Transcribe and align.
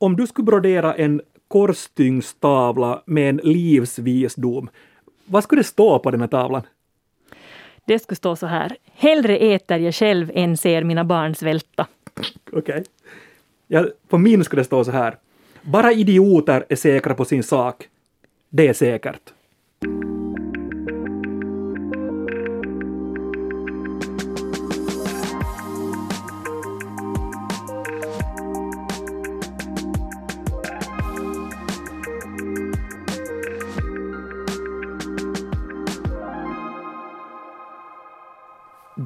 om 0.00 0.16
du 0.16 0.26
skulle 0.26 0.46
brodera 0.46 0.94
en 0.94 1.20
korsstyngstavla 1.48 3.02
med 3.06 3.28
en 3.28 3.40
livsvisdom, 3.44 4.70
vad 5.26 5.44
skulle 5.44 5.60
det 5.60 5.66
stå 5.66 5.98
på 5.98 6.10
den 6.10 6.20
här 6.20 6.28
tavlan? 6.28 6.62
Det 7.84 7.98
skulle 7.98 8.16
stå 8.16 8.36
så 8.36 8.46
här. 8.46 8.76
Hellre 8.94 9.36
äter 9.36 9.78
jag 9.78 9.94
själv 9.94 10.30
än 10.34 10.56
ser 10.56 10.84
mina 10.84 11.04
barn 11.04 11.34
svälta. 11.34 11.86
Okej. 12.52 12.58
Okay. 12.58 12.84
Ja, 13.66 13.86
på 14.08 14.18
min 14.18 14.44
skulle 14.44 14.60
det 14.60 14.64
stå 14.64 14.84
så 14.84 14.90
här. 14.90 15.16
Bara 15.62 15.92
idioter 15.92 16.66
är 16.68 16.76
säkra 16.76 17.14
på 17.14 17.24
sin 17.24 17.42
sak. 17.42 17.88
Det 18.48 18.68
är 18.68 18.72
säkert. 18.72 19.32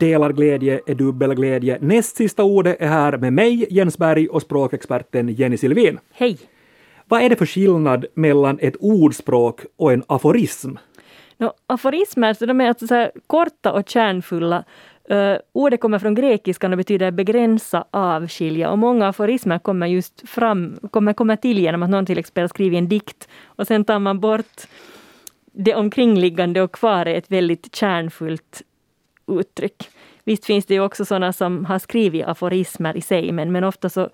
Delar 0.04 0.32
glädje 0.32 0.80
är 0.86 0.94
dubbel 0.94 1.34
glädje. 1.34 1.78
Näst 1.80 2.16
sista 2.16 2.44
ordet 2.44 2.76
är 2.80 2.88
här 2.88 3.16
med 3.16 3.32
mig, 3.32 3.66
Jens 3.70 3.98
Berg, 3.98 4.28
och 4.28 4.42
språkexperten 4.42 5.28
Jenny 5.28 5.56
Silvin. 5.56 5.98
Hej! 6.12 6.38
Vad 7.08 7.22
är 7.22 7.28
det 7.28 7.36
för 7.36 7.46
skillnad 7.46 8.06
mellan 8.14 8.58
ett 8.60 8.76
ordspråk 8.80 9.60
och 9.76 9.92
en 9.92 10.02
aforism? 10.06 10.70
No, 11.38 11.52
aforismer 11.66 12.34
så 12.34 12.46
de 12.46 12.60
är 12.60 12.68
alltså 12.68 12.86
så 12.86 13.10
korta 13.26 13.72
och 13.72 13.88
kärnfulla. 13.88 14.64
Uh, 15.10 15.36
ordet 15.52 15.80
kommer 15.80 15.98
från 15.98 16.14
grekiskan 16.14 16.72
och 16.72 16.78
betyder 16.78 17.10
begränsa, 17.10 17.84
avskilja 17.90 18.70
och 18.70 18.78
många 18.78 19.08
aforismer 19.08 19.58
kommer 19.58 19.86
just 19.86 20.28
fram, 20.28 20.78
kommer, 20.90 21.12
kommer 21.12 21.36
till 21.36 21.58
genom 21.58 21.82
att 21.82 21.90
någon 21.90 22.06
till 22.06 22.18
exempel 22.18 22.48
skriver 22.48 22.78
en 22.78 22.88
dikt 22.88 23.28
och 23.44 23.66
sen 23.66 23.84
tar 23.84 23.98
man 23.98 24.20
bort 24.20 24.66
det 25.52 25.74
omkringliggande 25.74 26.62
och 26.62 26.72
kvar 26.72 27.06
är 27.06 27.14
ett 27.14 27.30
väldigt 27.30 27.74
kärnfullt 27.74 28.62
uttryck. 29.26 29.90
Visst 30.24 30.44
finns 30.44 30.66
det 30.66 30.74
ju 30.74 30.80
också 30.80 31.04
sådana 31.04 31.32
som 31.32 31.64
har 31.64 31.78
skrivit 31.78 32.24
aforismer 32.24 32.96
i 32.96 33.00
sig, 33.00 33.32
men, 33.32 33.52
men 33.52 33.64
ofta 33.64 33.88
så 33.88 34.10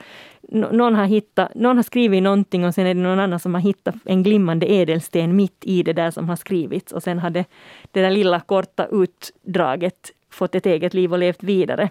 någon 0.49 0.95
har, 0.95 1.05
hittat, 1.05 1.55
någon 1.55 1.77
har 1.77 1.83
skrivit 1.83 2.23
någonting 2.23 2.65
och 2.65 2.75
sen 2.75 2.87
är 2.87 2.95
det 2.95 3.01
någon 3.01 3.21
annan 3.21 3.41
som 3.41 3.55
har 3.55 3.61
hittat 3.61 3.95
en 4.05 4.23
glimmande 4.23 4.67
ädelsten 4.67 5.37
mitt 5.37 5.65
i 5.65 5.83
det 5.83 5.93
där 5.93 6.11
som 6.11 6.29
har 6.29 6.37
skrivits 6.37 6.93
och 6.93 7.03
sen 7.03 7.19
har 7.19 7.31
det, 7.31 7.45
det 7.91 8.01
där 8.01 8.11
lilla 8.11 8.41
korta 8.41 8.87
utdraget 8.87 10.13
fått 10.31 10.55
ett 10.55 10.67
eget 10.67 10.95
liv 10.95 11.13
och 11.13 11.19
levt 11.19 11.43
vidare. 11.43 11.91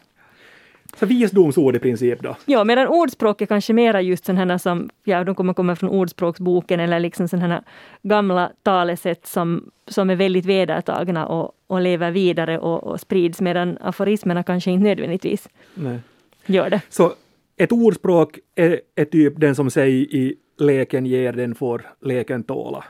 Så 1.00 1.06
visdomsord 1.06 1.76
i 1.76 1.80
princip 1.80 2.22
då? 2.22 2.36
Ja, 2.46 2.64
medan 2.64 2.88
ordspråk 2.88 3.42
är 3.42 3.46
kanske 3.46 3.74
mera 3.74 4.02
just 4.02 4.26
sådana 4.26 4.60
som, 4.60 4.90
ja, 5.04 5.24
de 5.24 5.36
kommer 5.36 5.54
komma 5.54 5.76
från 5.76 5.90
ordspråksboken 5.90 6.80
eller 6.80 7.00
liksom 7.00 7.28
sådana 7.28 7.64
gamla 8.02 8.52
talesätt 8.64 9.28
som, 9.28 9.72
som 9.88 10.10
är 10.10 10.16
väldigt 10.16 10.46
vedertagna 10.46 11.28
och, 11.28 11.52
och 11.68 11.82
lever 11.82 12.12
vidare 12.12 12.60
och, 12.60 12.84
och 12.84 13.00
sprids, 13.00 13.42
medan 13.42 13.78
aforismerna 13.82 14.44
kanske 14.44 14.72
inte 14.72 14.84
nödvändigtvis 14.84 15.50
Nej. 15.74 16.00
gör 16.46 16.70
det. 16.70 16.82
Så 16.90 17.14
ett 17.58 17.72
ordspråk 17.72 18.40
är, 18.56 18.82
är 18.96 19.06
typ 19.06 19.34
den 19.38 19.56
som 19.56 19.72
säger 19.72 20.16
i 20.16 20.36
leken 20.58 21.06
ger, 21.06 21.34
den 21.34 21.56
får 21.56 21.82
leken 22.02 22.44
tåla. 22.44 22.84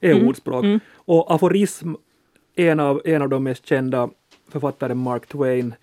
är 0.00 0.12
mm. 0.12 0.28
ordspråk. 0.28 0.64
Mm. 0.64 0.80
Och 0.94 1.34
aforism, 1.34 1.92
en 2.56 2.80
av, 2.80 3.02
en 3.04 3.22
av 3.22 3.28
de 3.28 3.44
mest 3.44 3.66
kända 3.66 4.08
författaren 4.48 4.98
Mark 4.98 5.26
Twain, 5.26 5.74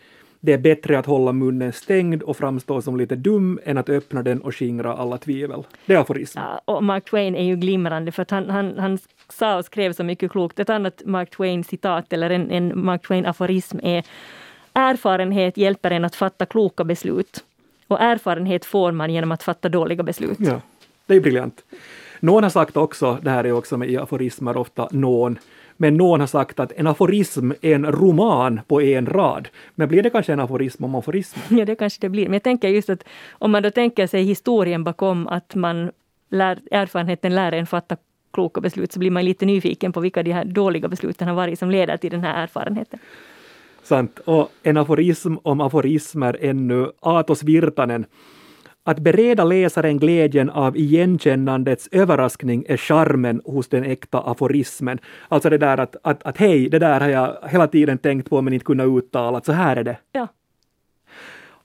det 0.44 0.54
är 0.54 0.58
bättre 0.58 1.00
att 1.00 1.06
hålla 1.06 1.32
munnen 1.32 1.74
stängd 1.74 2.24
och 2.24 2.38
framstå 2.38 2.82
som 2.82 2.98
lite 2.98 3.16
dum 3.16 3.60
än 3.64 3.78
att 3.78 3.90
öppna 3.90 4.24
den 4.24 4.42
och 4.42 4.56
skingra 4.56 4.94
alla 4.94 5.18
tvivel. 5.18 5.64
Det 5.86 5.94
är 5.94 5.98
aforism. 5.98 6.40
Ja, 6.40 6.62
och 6.66 6.84
Mark 6.84 7.10
Twain 7.10 7.36
är 7.36 7.44
ju 7.44 7.56
glimrande 7.56 8.12
för 8.12 8.22
att 8.22 8.32
han, 8.32 8.50
han, 8.50 8.78
han 8.78 9.00
sa 9.30 9.58
och 9.58 9.66
skrev 9.66 9.94
så 9.94 10.04
mycket 10.04 10.32
klokt. 10.32 10.60
Ett 10.60 10.70
annat 10.70 11.02
Mark 11.06 11.30
Twain-citat 11.30 12.14
eller 12.14 12.30
en, 12.30 12.52
en 12.52 12.86
Mark 12.86 13.08
Twain-aforism 13.08 13.80
är 13.84 14.06
Erfarenhet 14.74 15.58
hjälper 15.58 15.92
en 15.92 16.06
att 16.06 16.16
fatta 16.16 16.46
kloka 16.46 16.84
beslut. 16.84 17.44
Och 17.88 18.02
erfarenhet 18.02 18.66
får 18.66 18.92
man 18.92 19.14
genom 19.14 19.32
att 19.32 19.44
fatta 19.44 19.70
dåliga 19.70 20.04
beslut. 20.04 20.38
Ja, 20.40 20.62
det 21.06 21.16
är 21.16 21.20
briljant. 21.20 21.64
Någon 22.20 22.44
har 22.44 22.50
sagt 22.50 22.78
också, 22.78 23.18
det 23.22 23.30
här 23.30 23.44
är 23.44 23.52
också 23.52 23.78
med 23.78 23.90
i 23.90 23.98
aforismer 23.98 24.58
ofta 24.58 24.88
någon, 24.92 25.40
men 25.82 25.98
någon 25.98 26.20
har 26.20 26.28
sagt 26.28 26.60
att 26.60 26.72
en 26.72 26.88
aforism 26.88 27.52
är 27.62 27.76
en 27.76 27.86
roman 27.86 28.62
på 28.68 28.82
en 28.82 29.06
rad. 29.06 29.48
Men 29.76 29.88
blir 29.88 30.04
det 30.04 30.10
kanske 30.10 30.34
en 30.34 30.40
aforism 30.40 30.84
om 30.84 30.96
aforismen? 30.96 31.60
Ja, 31.60 31.66
det 31.66 31.76
kanske 31.76 32.02
det 32.02 32.10
blir. 32.10 32.26
Men 32.26 32.34
jag 32.34 32.44
tänker 32.44 32.70
just 32.70 32.90
att 32.90 33.04
om 33.32 33.52
man 33.52 33.64
då 33.64 33.72
tänker 33.72 34.08
sig 34.08 34.24
historien 34.24 34.84
bakom 34.84 35.28
att 35.28 35.56
man 35.56 35.92
lär, 36.30 36.60
erfarenheten 36.72 37.36
lär 37.36 37.52
en 37.52 37.66
fatta 37.66 37.98
kloka 38.34 38.62
beslut 38.62 38.92
så 38.92 39.00
blir 39.00 39.12
man 39.12 39.26
lite 39.26 39.46
nyfiken 39.46 39.92
på 39.92 40.00
vilka 40.00 40.24
de 40.24 40.32
här 40.32 40.46
dåliga 40.46 40.88
besluten 40.88 41.28
har 41.28 41.36
varit 41.36 41.60
som 41.60 41.72
leder 41.72 41.98
till 41.98 42.12
den 42.12 42.24
här 42.24 42.44
erfarenheten. 42.44 43.00
Sant. 43.84 44.20
Och 44.20 44.52
en 44.64 44.78
aforism 44.78 45.36
om 45.44 45.62
aforismer 45.62 46.38
ännu, 46.42 46.92
Atos 47.00 47.44
Virtanen. 47.44 48.06
Att 48.84 49.00
bereda 49.00 49.44
läsaren 49.44 50.00
glädjen 50.00 50.50
av 50.50 50.78
igenkännandets 50.78 51.90
överraskning 51.92 52.66
är 52.68 52.78
charmen 52.78 53.42
hos 53.46 53.68
den 53.68 53.84
äkta 53.84 54.20
aforismen. 54.20 55.00
Alltså 55.28 55.50
det 55.50 55.58
där 55.58 55.78
att, 55.78 55.96
att, 56.04 56.24
att 56.24 56.38
hej, 56.38 56.70
det 56.70 56.80
där 56.80 57.00
har 57.00 57.10
jag 57.10 57.38
hela 57.50 57.68
tiden 57.68 57.98
tänkt 57.98 58.30
på 58.30 58.42
men 58.42 58.54
inte 58.54 58.66
kunnat 58.66 58.88
uttala, 58.88 59.42
så 59.42 59.52
här 59.52 59.76
är 59.76 59.84
det. 59.84 59.98
Ja. 60.12 60.28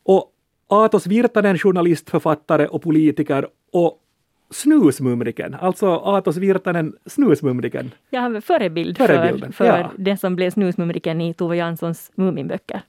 Och 0.02 0.32
Atos 0.68 1.06
Virtanen, 1.06 1.58
journalist, 1.58 2.10
författare 2.10 2.66
och 2.66 2.82
politiker 2.82 3.48
och 3.72 4.02
Snusmumriken, 4.50 5.54
alltså 5.54 5.96
Atos 5.96 6.36
Virtanen 6.36 6.94
Snusmumriken. 7.06 7.90
Ja, 8.10 8.20
han 8.20 8.32
var 8.32 8.40
förebild 8.40 8.98
för, 8.98 9.52
för 9.52 9.64
ja. 9.64 9.90
den 9.96 10.18
som 10.18 10.36
blev 10.36 10.50
Snusmumriken 10.50 11.20
i 11.20 11.34
Tove 11.34 11.56
Janssons 11.56 12.12
Muminböcker. 12.14 12.82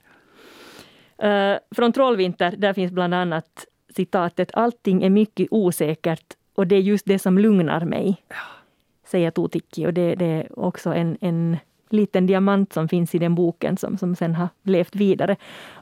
Uh, 1.24 1.58
från 1.76 1.94
Trollvinter, 1.94 2.56
där 2.58 2.74
finns 2.74 2.92
bland 2.92 3.14
annat 3.14 3.66
citatet 3.96 4.52
”Allting 4.54 5.04
är 5.04 5.10
mycket 5.10 5.48
osäkert 5.52 6.34
och 6.56 6.68
det 6.68 6.76
är 6.76 6.82
just 6.82 7.06
det 7.06 7.20
som 7.20 7.38
lugnar 7.38 7.86
mig”, 7.86 8.22
ja. 8.28 8.36
säger 9.06 9.32
Tutikki. 9.32 9.88
Och 9.88 9.94
det, 9.94 10.16
det, 10.16 10.26
är 10.26 10.60
också 10.60 10.94
en, 10.94 11.18
en 11.22 11.58
liten 11.90 12.28
diamant 12.28 12.74
som 12.74 12.90
finns 12.90 13.16
i 13.16 13.20
den 13.20 13.36
boken 13.36 13.78
som, 13.78 13.98
som 13.98 14.16
sen 14.16 14.36
har 14.36 14.50
levt 14.64 14.96
vidare. 14.96 15.36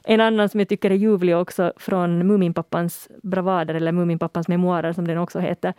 En 0.04 0.20
annan 0.20 0.48
som 0.48 0.60
jag 0.60 0.68
tycker 0.68 0.90
är 0.90 0.94
ljuvlig 0.94 1.36
också 1.36 1.72
från 1.76 2.26
Muminpappans 2.26 3.08
bravader, 3.22 3.74
eller 3.74 3.92
Muminpappans 3.92 4.48
memoarer 4.48 4.92
som 4.92 5.06
den 5.06 5.18
också 5.18 5.38
heter. 5.38 5.74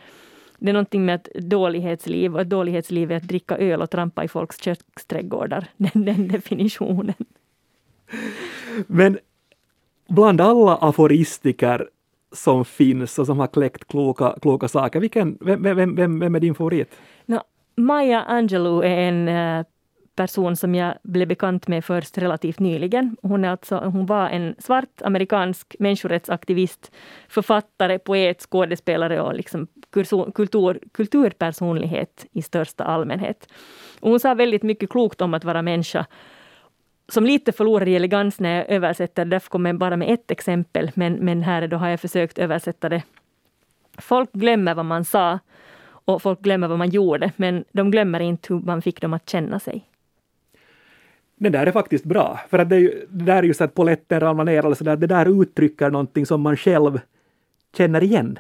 Det 0.59 0.69
är 0.69 0.73
någonting 0.73 1.05
med 1.05 1.15
ett 1.15 1.33
dålighetsliv 1.33 2.35
och 2.35 2.41
ett 2.41 2.49
dålighetsliv 2.49 3.11
är 3.11 3.15
att 3.15 3.23
dricka 3.23 3.57
öl 3.57 3.81
och 3.81 3.89
trampa 3.89 4.23
i 4.23 4.27
folks 4.27 4.61
köksträdgårdar. 4.61 5.67
Den, 5.77 6.05
den 6.05 6.27
definitionen. 6.27 7.15
Men 8.87 9.17
bland 10.07 10.41
alla 10.41 10.77
aforistiker 10.77 11.89
som 12.31 12.65
finns 12.65 13.19
och 13.19 13.25
som 13.25 13.39
har 13.39 13.47
kläckt 13.47 13.87
kloka, 13.87 14.35
kloka 14.41 14.67
saker, 14.67 14.99
vilken, 14.99 15.37
vem, 15.41 15.63
vem, 15.63 15.95
vem, 15.95 16.19
vem 16.19 16.35
är 16.35 16.39
din 16.39 16.55
favorit? 16.55 16.95
No, 17.25 17.39
Maya 17.75 18.23
Angelou 18.23 18.81
är 18.81 18.97
en 18.97 19.27
eh, 19.27 19.65
person 20.17 20.55
som 20.55 20.75
jag 20.75 20.93
blev 21.03 21.27
bekant 21.27 21.67
med 21.67 21.85
först 21.85 22.17
relativt 22.17 22.59
nyligen. 22.59 23.17
Hon, 23.21 23.45
är 23.45 23.49
alltså, 23.49 23.77
hon 23.77 24.05
var 24.05 24.29
en 24.29 24.55
svart 24.59 25.01
amerikansk 25.01 25.75
människorättsaktivist, 25.79 26.91
författare, 27.29 27.99
poet, 27.99 28.41
skådespelare 28.41 29.21
och 29.21 29.33
liksom 29.33 29.67
kultur, 30.33 30.79
kulturpersonlighet 30.93 32.25
i 32.31 32.41
största 32.41 32.83
allmänhet. 32.83 33.47
Och 33.99 34.09
hon 34.09 34.19
sa 34.19 34.33
väldigt 34.33 34.63
mycket 34.63 34.89
klokt 34.89 35.21
om 35.21 35.33
att 35.33 35.43
vara 35.43 35.61
människa 35.61 36.05
som 37.09 37.25
lite 37.25 37.51
förlorar 37.51 37.87
i 37.87 37.95
elegans 37.95 38.39
när 38.39 38.57
jag 38.57 38.69
översätter, 38.69 39.25
därför 39.25 39.49
kommer 39.49 39.69
jag 39.69 39.77
bara 39.77 39.97
med 39.97 40.13
ett 40.13 40.31
exempel, 40.31 40.91
men, 40.93 41.13
men 41.13 41.41
här 41.41 41.67
då 41.67 41.77
har 41.77 41.89
jag 41.89 41.99
försökt 41.99 42.39
översätta 42.39 42.89
det. 42.89 43.03
Folk 43.97 44.29
glömmer 44.33 44.75
vad 44.75 44.85
man 44.85 45.05
sa 45.05 45.39
och 45.89 46.21
folk 46.21 46.41
glömmer 46.41 46.67
vad 46.67 46.77
man 46.77 46.89
gjorde, 46.89 47.31
men 47.35 47.65
de 47.71 47.91
glömmer 47.91 48.19
inte 48.19 48.53
hur 48.53 48.61
man 48.61 48.81
fick 48.81 49.01
dem 49.01 49.13
att 49.13 49.29
känna 49.29 49.59
sig. 49.59 49.85
Det 51.35 51.49
där 51.49 51.67
är 51.67 51.71
faktiskt 51.71 52.05
bra, 52.05 52.39
för 52.49 52.59
att 52.59 52.69
det, 52.69 52.75
är 52.75 52.79
ju, 52.79 53.05
det 53.09 53.25
där 53.25 53.37
är 53.37 53.43
ju 53.43 53.53
så 53.53 53.63
att 53.63 53.73
poletten 53.73 54.19
ramlar 54.19 54.45
ner, 54.45 54.65
eller 54.65 54.75
så 54.75 54.83
där, 54.83 54.97
det 54.97 55.07
där 55.07 55.41
uttrycker 55.41 55.89
någonting 55.89 56.25
som 56.25 56.41
man 56.41 56.57
själv 56.57 56.99
känner 57.77 58.03
igen. 58.03 58.39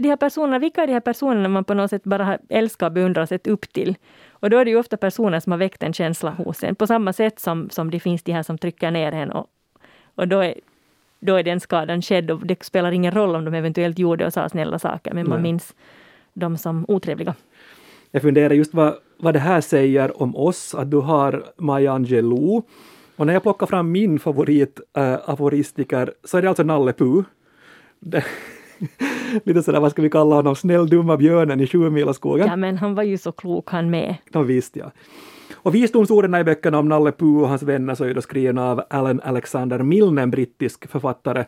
De 0.00 0.08
här 0.08 0.16
personerna, 0.16 0.58
vilka 0.58 0.82
är 0.82 0.86
de 0.86 0.92
här 0.92 1.00
personerna 1.00 1.48
man 1.48 1.64
på 1.64 1.74
något 1.74 1.90
sätt 1.90 2.04
bara 2.04 2.38
älskar 2.48 2.86
och 2.86 2.92
beundrar 2.92 3.22
och 3.22 3.28
sett 3.28 3.46
upp 3.46 3.72
till? 3.72 3.96
Och 4.30 4.50
då 4.50 4.58
är 4.58 4.64
det 4.64 4.70
ju 4.70 4.78
ofta 4.78 4.96
personer 4.96 5.40
som 5.40 5.52
har 5.52 5.58
väckt 5.58 5.82
en 5.82 5.92
känsla 5.92 6.30
hos 6.30 6.64
en, 6.64 6.74
på 6.74 6.86
samma 6.86 7.12
sätt 7.12 7.40
som, 7.40 7.70
som 7.70 7.90
det 7.90 8.00
finns 8.00 8.22
de 8.22 8.32
här 8.32 8.42
som 8.42 8.58
trycker 8.58 8.90
ner 8.90 9.12
en. 9.12 9.30
Och, 9.30 9.46
och 10.14 10.28
då, 10.28 10.40
är, 10.40 10.54
då 11.20 11.36
är 11.36 11.42
den 11.42 11.60
skadan 11.60 12.02
skedd 12.02 12.30
och 12.30 12.46
det 12.46 12.62
spelar 12.62 12.92
ingen 12.92 13.12
roll 13.12 13.36
om 13.36 13.44
de 13.44 13.54
eventuellt 13.54 13.98
gjorde 13.98 14.26
och 14.26 14.32
sa 14.32 14.48
snälla 14.48 14.78
saker, 14.78 15.14
men 15.14 15.28
man 15.28 15.42
Nej. 15.42 15.42
minns 15.42 15.74
dem 16.32 16.58
som 16.58 16.84
otrevliga. 16.88 17.34
Jag 18.10 18.22
funderar 18.22 18.54
just 18.54 18.74
vad, 18.74 18.94
vad 19.16 19.34
det 19.34 19.40
här 19.40 19.60
säger 19.60 20.22
om 20.22 20.36
oss, 20.36 20.74
att 20.74 20.90
du 20.90 20.96
har 20.96 21.44
Maya 21.56 21.92
Angelou. 21.92 22.62
Och 23.16 23.26
när 23.26 23.32
jag 23.32 23.42
plockar 23.42 23.66
fram 23.66 23.92
min 23.92 24.18
favorit 24.18 24.80
äh, 24.96 25.18
aforistiker 25.26 26.14
så 26.24 26.38
är 26.38 26.42
det 26.42 26.48
alltså 26.48 26.62
Nalle 26.62 26.92
Puh. 26.92 27.24
Lite 29.44 29.62
sådär, 29.62 29.80
vad 29.80 29.90
ska 29.90 30.02
vi 30.02 30.10
kalla 30.10 30.34
honom, 30.34 30.56
snäll 30.56 30.88
dumma 30.88 31.16
björnen 31.16 31.60
i 31.60 31.66
Sjumilaskogen. 31.66 32.46
Ja, 32.46 32.56
men 32.56 32.78
han 32.78 32.94
var 32.94 33.02
ju 33.02 33.18
så 33.18 33.32
klok 33.32 33.70
han 33.70 33.90
med. 33.90 34.16
Ja, 34.32 34.42
visst 34.42 34.76
ja. 34.76 34.92
Och 35.54 35.74
visdomsorden 35.74 36.34
i 36.34 36.44
böckerna 36.44 36.78
om 36.78 36.88
Nalle 36.88 37.12
Puh 37.12 37.42
och 37.42 37.48
hans 37.48 37.62
vänner 37.62 37.94
så 37.94 38.04
är 38.04 38.14
då 38.14 38.20
skrivna 38.20 38.70
av 38.70 38.82
Alan 38.90 39.20
Alexander 39.24 39.78
Milne, 39.78 40.22
en 40.22 40.30
brittisk 40.30 40.88
författare 40.88 41.44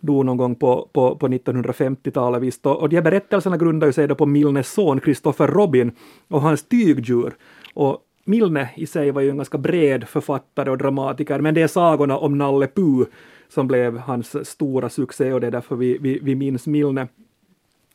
dog 0.00 0.24
någon 0.24 0.36
gång 0.36 0.54
på, 0.54 0.88
på, 0.92 1.16
på 1.16 1.28
1950-talet 1.28 2.42
visst. 2.42 2.66
Och, 2.66 2.80
och 2.80 2.88
de 2.88 2.96
här 2.96 3.02
berättelserna 3.02 3.56
grundar 3.56 3.86
ju 3.86 3.92
sig 3.92 4.08
då 4.08 4.14
på 4.14 4.26
Milnes 4.26 4.72
son 4.72 5.00
Christopher 5.00 5.48
Robin 5.48 5.92
och 6.28 6.40
hans 6.40 6.64
tygdjur. 6.68 7.32
Och 7.74 7.98
Milne 8.30 8.68
i 8.76 8.86
sig 8.86 9.10
var 9.10 9.20
ju 9.20 9.30
en 9.30 9.36
ganska 9.36 9.58
bred 9.58 10.08
författare 10.08 10.70
och 10.70 10.78
dramatiker, 10.78 11.40
men 11.40 11.54
det 11.54 11.62
är 11.62 11.68
sagorna 11.68 12.18
om 12.18 12.38
Nalle 12.38 12.66
Puh 12.66 13.06
som 13.48 13.66
blev 13.66 13.98
hans 13.98 14.48
stora 14.48 14.88
succé 14.88 15.32
och 15.32 15.40
det 15.40 15.46
är 15.46 15.50
därför 15.50 15.76
vi, 15.76 15.98
vi, 15.98 16.18
vi 16.22 16.34
minns 16.34 16.66
Milne. 16.66 17.08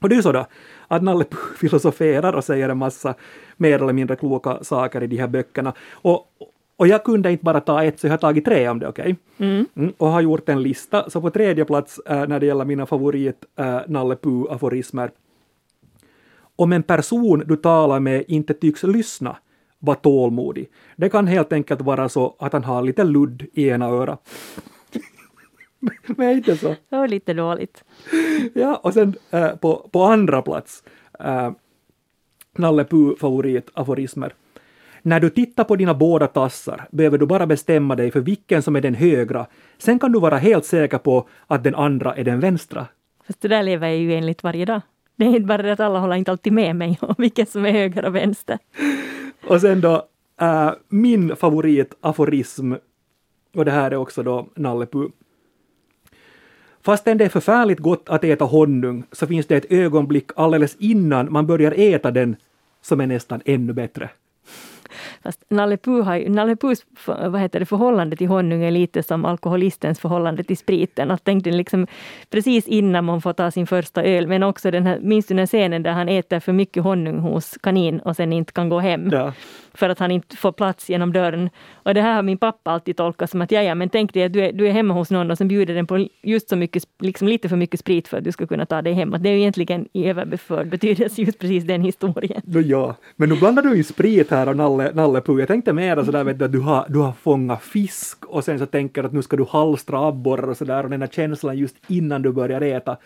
Och 0.02 0.10
det 0.10 0.16
är 0.16 0.18
ju 0.18 0.24
så 0.24 0.32
då, 0.32 0.46
att 0.88 1.04
Nalle 1.04 1.24
Puh 1.24 1.40
filosoferar 1.58 2.34
och 2.34 2.44
säger 2.44 2.70
en 2.70 2.78
massa 2.78 3.16
mer 3.58 3.82
eller 3.82 3.94
mindre 3.94 4.16
kloka 4.16 4.64
saker 4.64 5.04
i 5.04 5.08
de 5.08 5.18
här 5.18 5.28
böckerna. 5.28 5.74
Och, 5.92 6.28
och 6.78 6.88
jag 6.88 7.04
kunde 7.04 7.32
inte 7.32 7.44
bara 7.44 7.62
ta 7.62 7.84
ett, 7.84 8.00
så 8.00 8.08
jag 8.08 8.12
har 8.12 8.18
tagit 8.18 8.46
tre 8.46 8.70
om 8.70 8.80
det, 8.80 8.88
okej? 8.88 9.16
Okay? 9.38 9.50
Mm. 9.50 9.66
Mm, 9.76 9.94
och 9.98 10.08
har 10.08 10.22
gjort 10.22 10.50
en 10.50 10.64
lista. 10.64 11.10
Så 11.10 11.22
på 11.22 11.30
tredje 11.30 11.66
plats 11.66 12.00
äh, 12.06 12.28
när 12.28 12.40
det 12.40 12.46
gäller 12.46 12.66
mina 12.66 12.86
favorit 12.86 13.46
äh, 13.60 13.80
Nalle 13.88 14.16
Puh-aforismer. 14.16 15.12
Om 16.56 16.74
en 16.74 16.84
person 16.84 17.44
du 17.46 17.56
talar 17.56 18.00
med 18.00 18.24
inte 18.28 18.54
tycks 18.54 18.84
lyssna, 18.84 19.38
var 19.86 19.96
tålmodig. 19.96 20.70
Det 20.96 21.10
kan 21.10 21.28
helt 21.28 21.54
enkelt 21.54 21.82
vara 21.82 22.10
så 22.10 22.36
att 22.40 22.54
han 22.54 22.64
har 22.64 22.82
lite 22.82 23.04
ludd 23.04 23.46
i 23.54 23.70
ena 23.70 23.86
örat. 23.86 24.30
Men 26.18 26.32
inte 26.32 26.58
så? 26.58 26.76
Det 26.90 26.98
var 26.98 27.08
lite 27.08 27.34
dåligt. 27.34 27.84
Ja, 28.54 28.76
och 28.76 28.94
sen 28.94 29.14
äh, 29.32 29.56
på, 29.56 29.90
på 29.92 30.04
andra 30.04 30.42
plats, 30.42 30.84
äh, 31.20 31.52
Nalle 32.58 32.84
Puh 32.84 33.16
favorit 33.20 33.70
aforismer. 33.74 34.34
När 35.02 35.20
du 35.20 35.30
tittar 35.30 35.64
på 35.64 35.76
dina 35.76 35.94
båda 35.94 36.28
tassar 36.28 36.88
behöver 36.92 37.18
du 37.18 37.26
bara 37.26 37.48
bestämma 37.48 37.96
dig 37.96 38.12
för 38.12 38.20
vilken 38.20 38.62
som 38.62 38.76
är 38.76 38.82
den 38.82 38.96
högra. 38.96 39.46
Sen 39.78 40.00
kan 40.00 40.12
du 40.12 40.20
vara 40.20 40.38
helt 40.38 40.66
säker 40.66 40.98
på 40.98 41.28
att 41.48 41.64
den 41.64 41.76
andra 41.76 42.16
är 42.16 42.24
den 42.24 42.40
vänstra. 42.40 42.88
Fast 43.28 43.42
det 43.42 43.48
där 43.48 43.64
lever 43.64 43.88
jag 43.88 43.98
ju 43.98 44.14
enligt 44.14 44.44
varje 44.44 44.66
dag. 44.66 44.82
Det 45.16 45.26
är 45.26 45.30
inte 45.30 45.42
bara 45.42 45.62
det 45.62 45.74
att 45.74 45.80
alla 45.80 46.00
håller 46.00 46.16
inte 46.16 46.32
alltid 46.32 46.54
med 46.54 46.76
mig 46.76 46.98
om 47.02 47.16
vilken 47.18 47.46
som 47.46 47.66
är 47.66 47.72
höger 47.72 48.06
och 48.06 48.16
vänster. 48.16 48.60
Och 49.48 49.62
sen 49.62 49.82
då, 49.82 50.08
äh, 50.42 50.72
min 50.90 51.36
favoritaforism, 51.36 52.74
och 53.56 53.66
det 53.66 53.72
här 53.72 53.92
är 53.92 53.96
också 53.96 54.24
då 54.24 54.48
Nalle 54.56 54.86
Puh. 54.86 55.10
Fastän 56.82 57.18
det 57.18 57.26
är 57.26 57.30
förfärligt 57.30 57.80
gott 57.80 58.10
att 58.10 58.24
äta 58.24 58.46
honung 58.46 59.04
så 59.12 59.28
finns 59.28 59.46
det 59.46 59.56
ett 59.58 59.72
ögonblick 59.72 60.32
alldeles 60.36 60.76
innan 60.80 61.32
man 61.32 61.48
börjar 61.48 61.74
äta 61.78 62.12
den 62.12 62.36
som 62.82 63.02
är 63.02 63.08
nästan 63.08 63.42
ännu 63.46 63.74
bättre. 63.74 64.10
Fast 65.24 65.44
Nalle, 65.50 65.78
Puh 65.78 66.04
har, 66.04 66.30
Nalle 66.30 66.56
Puhs 66.56 66.86
vad 67.06 67.42
heter 67.42 67.60
det, 67.60 67.66
förhållande 67.66 68.16
till 68.16 68.28
honung 68.28 68.64
är 68.64 68.72
lite 68.72 69.04
som 69.04 69.26
alkoholistens 69.26 70.00
förhållande 70.00 70.44
till 70.44 70.58
spriten. 70.58 71.12
Att 71.12 71.24
tänk 71.24 71.44
den 71.44 71.58
liksom 71.58 71.88
precis 72.30 72.68
innan 72.68 73.06
man 73.06 73.22
får 73.22 73.34
ta 73.34 73.52
sin 73.52 73.68
första 73.68 74.04
öl. 74.04 74.28
Men 74.28 74.44
också 74.44 74.72
den 74.72 74.86
här, 74.88 75.00
minns 75.00 75.26
du 75.26 75.36
den 75.36 75.48
scenen 75.48 75.84
där 75.84 75.92
han 75.92 76.10
äter 76.10 76.40
för 76.40 76.54
mycket 76.54 76.84
honung 76.84 77.20
hos 77.20 77.58
kanin 77.64 78.00
och 78.00 78.16
sen 78.16 78.34
inte 78.34 78.54
kan 78.54 78.70
gå 78.70 78.80
hem? 78.80 79.10
Ja. 79.12 79.34
För 79.76 79.90
att 79.90 80.00
han 80.00 80.12
inte 80.12 80.38
får 80.38 80.52
plats 80.52 80.90
genom 80.90 81.14
dörren. 81.14 81.50
Och 81.74 81.94
det 81.94 82.02
här 82.02 82.16
har 82.16 82.24
min 82.24 82.38
pappa 82.38 82.72
alltid 82.72 82.98
tolkat 82.98 83.30
som 83.30 83.42
att 83.42 83.52
ja, 83.52 83.62
ja 83.62 83.76
men 83.76 83.90
tänk 83.90 84.14
dig 84.14 84.24
att 84.24 84.34
du 84.34 84.42
är, 84.42 84.52
du 84.54 84.68
är 84.68 84.72
hemma 84.72 84.94
hos 84.94 85.12
någon 85.12 85.32
och 85.32 85.38
sen 85.38 85.48
bjuder 85.48 85.74
den 85.74 85.88
på 85.88 86.08
just 86.22 86.50
så 86.50 86.56
mycket, 86.56 86.84
liksom 87.00 87.28
lite 87.28 87.50
för 87.50 87.56
mycket 87.56 87.80
sprit 87.80 88.08
för 88.08 88.18
att 88.18 88.24
du 88.24 88.32
ska 88.32 88.48
kunna 88.48 88.66
ta 88.66 88.82
dig 88.82 88.94
hem. 88.94 89.14
Att 89.14 89.24
det 89.24 89.30
är 89.30 89.34
ju 89.34 89.40
egentligen 89.40 89.88
i 89.94 90.10
överbeförd 90.10 90.68
betydelse 90.70 91.22
just 91.22 91.40
precis 91.40 91.64
den 91.64 91.82
historien. 91.82 92.42
No, 92.46 92.60
ja, 92.60 92.96
men 93.16 93.30
nu 93.30 93.36
blandar 93.36 93.64
du 93.64 93.78
in 93.78 93.84
sprit 93.84 94.32
här 94.32 94.50
och 94.50 94.58
Nalle, 94.58 94.92
nallepu. 94.94 95.40
Jag 95.40 95.48
tänkte 95.48 95.74
mer 95.74 96.04
sådär 96.04 96.24
vet 96.24 96.40
du, 96.40 96.46
att 96.46 96.52
du 96.52 96.60
har, 96.60 96.86
du 96.90 97.00
har 97.00 97.12
fångat 97.12 97.64
fisk 97.64 98.26
och 98.26 98.44
sen 98.44 98.60
så 98.60 98.66
tänker 98.66 99.02
du 99.02 99.08
att 99.08 99.14
nu 99.14 99.22
ska 99.22 99.38
du 99.38 99.46
halstra 99.50 100.08
abborrar 100.08 100.50
och 100.50 100.58
sådär 100.58 100.84
och 100.84 100.90
den 100.90 101.02
här 101.02 101.10
känslan 101.10 101.58
just 101.58 101.76
innan 101.88 102.22
du 102.22 102.32
börjar 102.32 102.62
äta. 102.62 102.98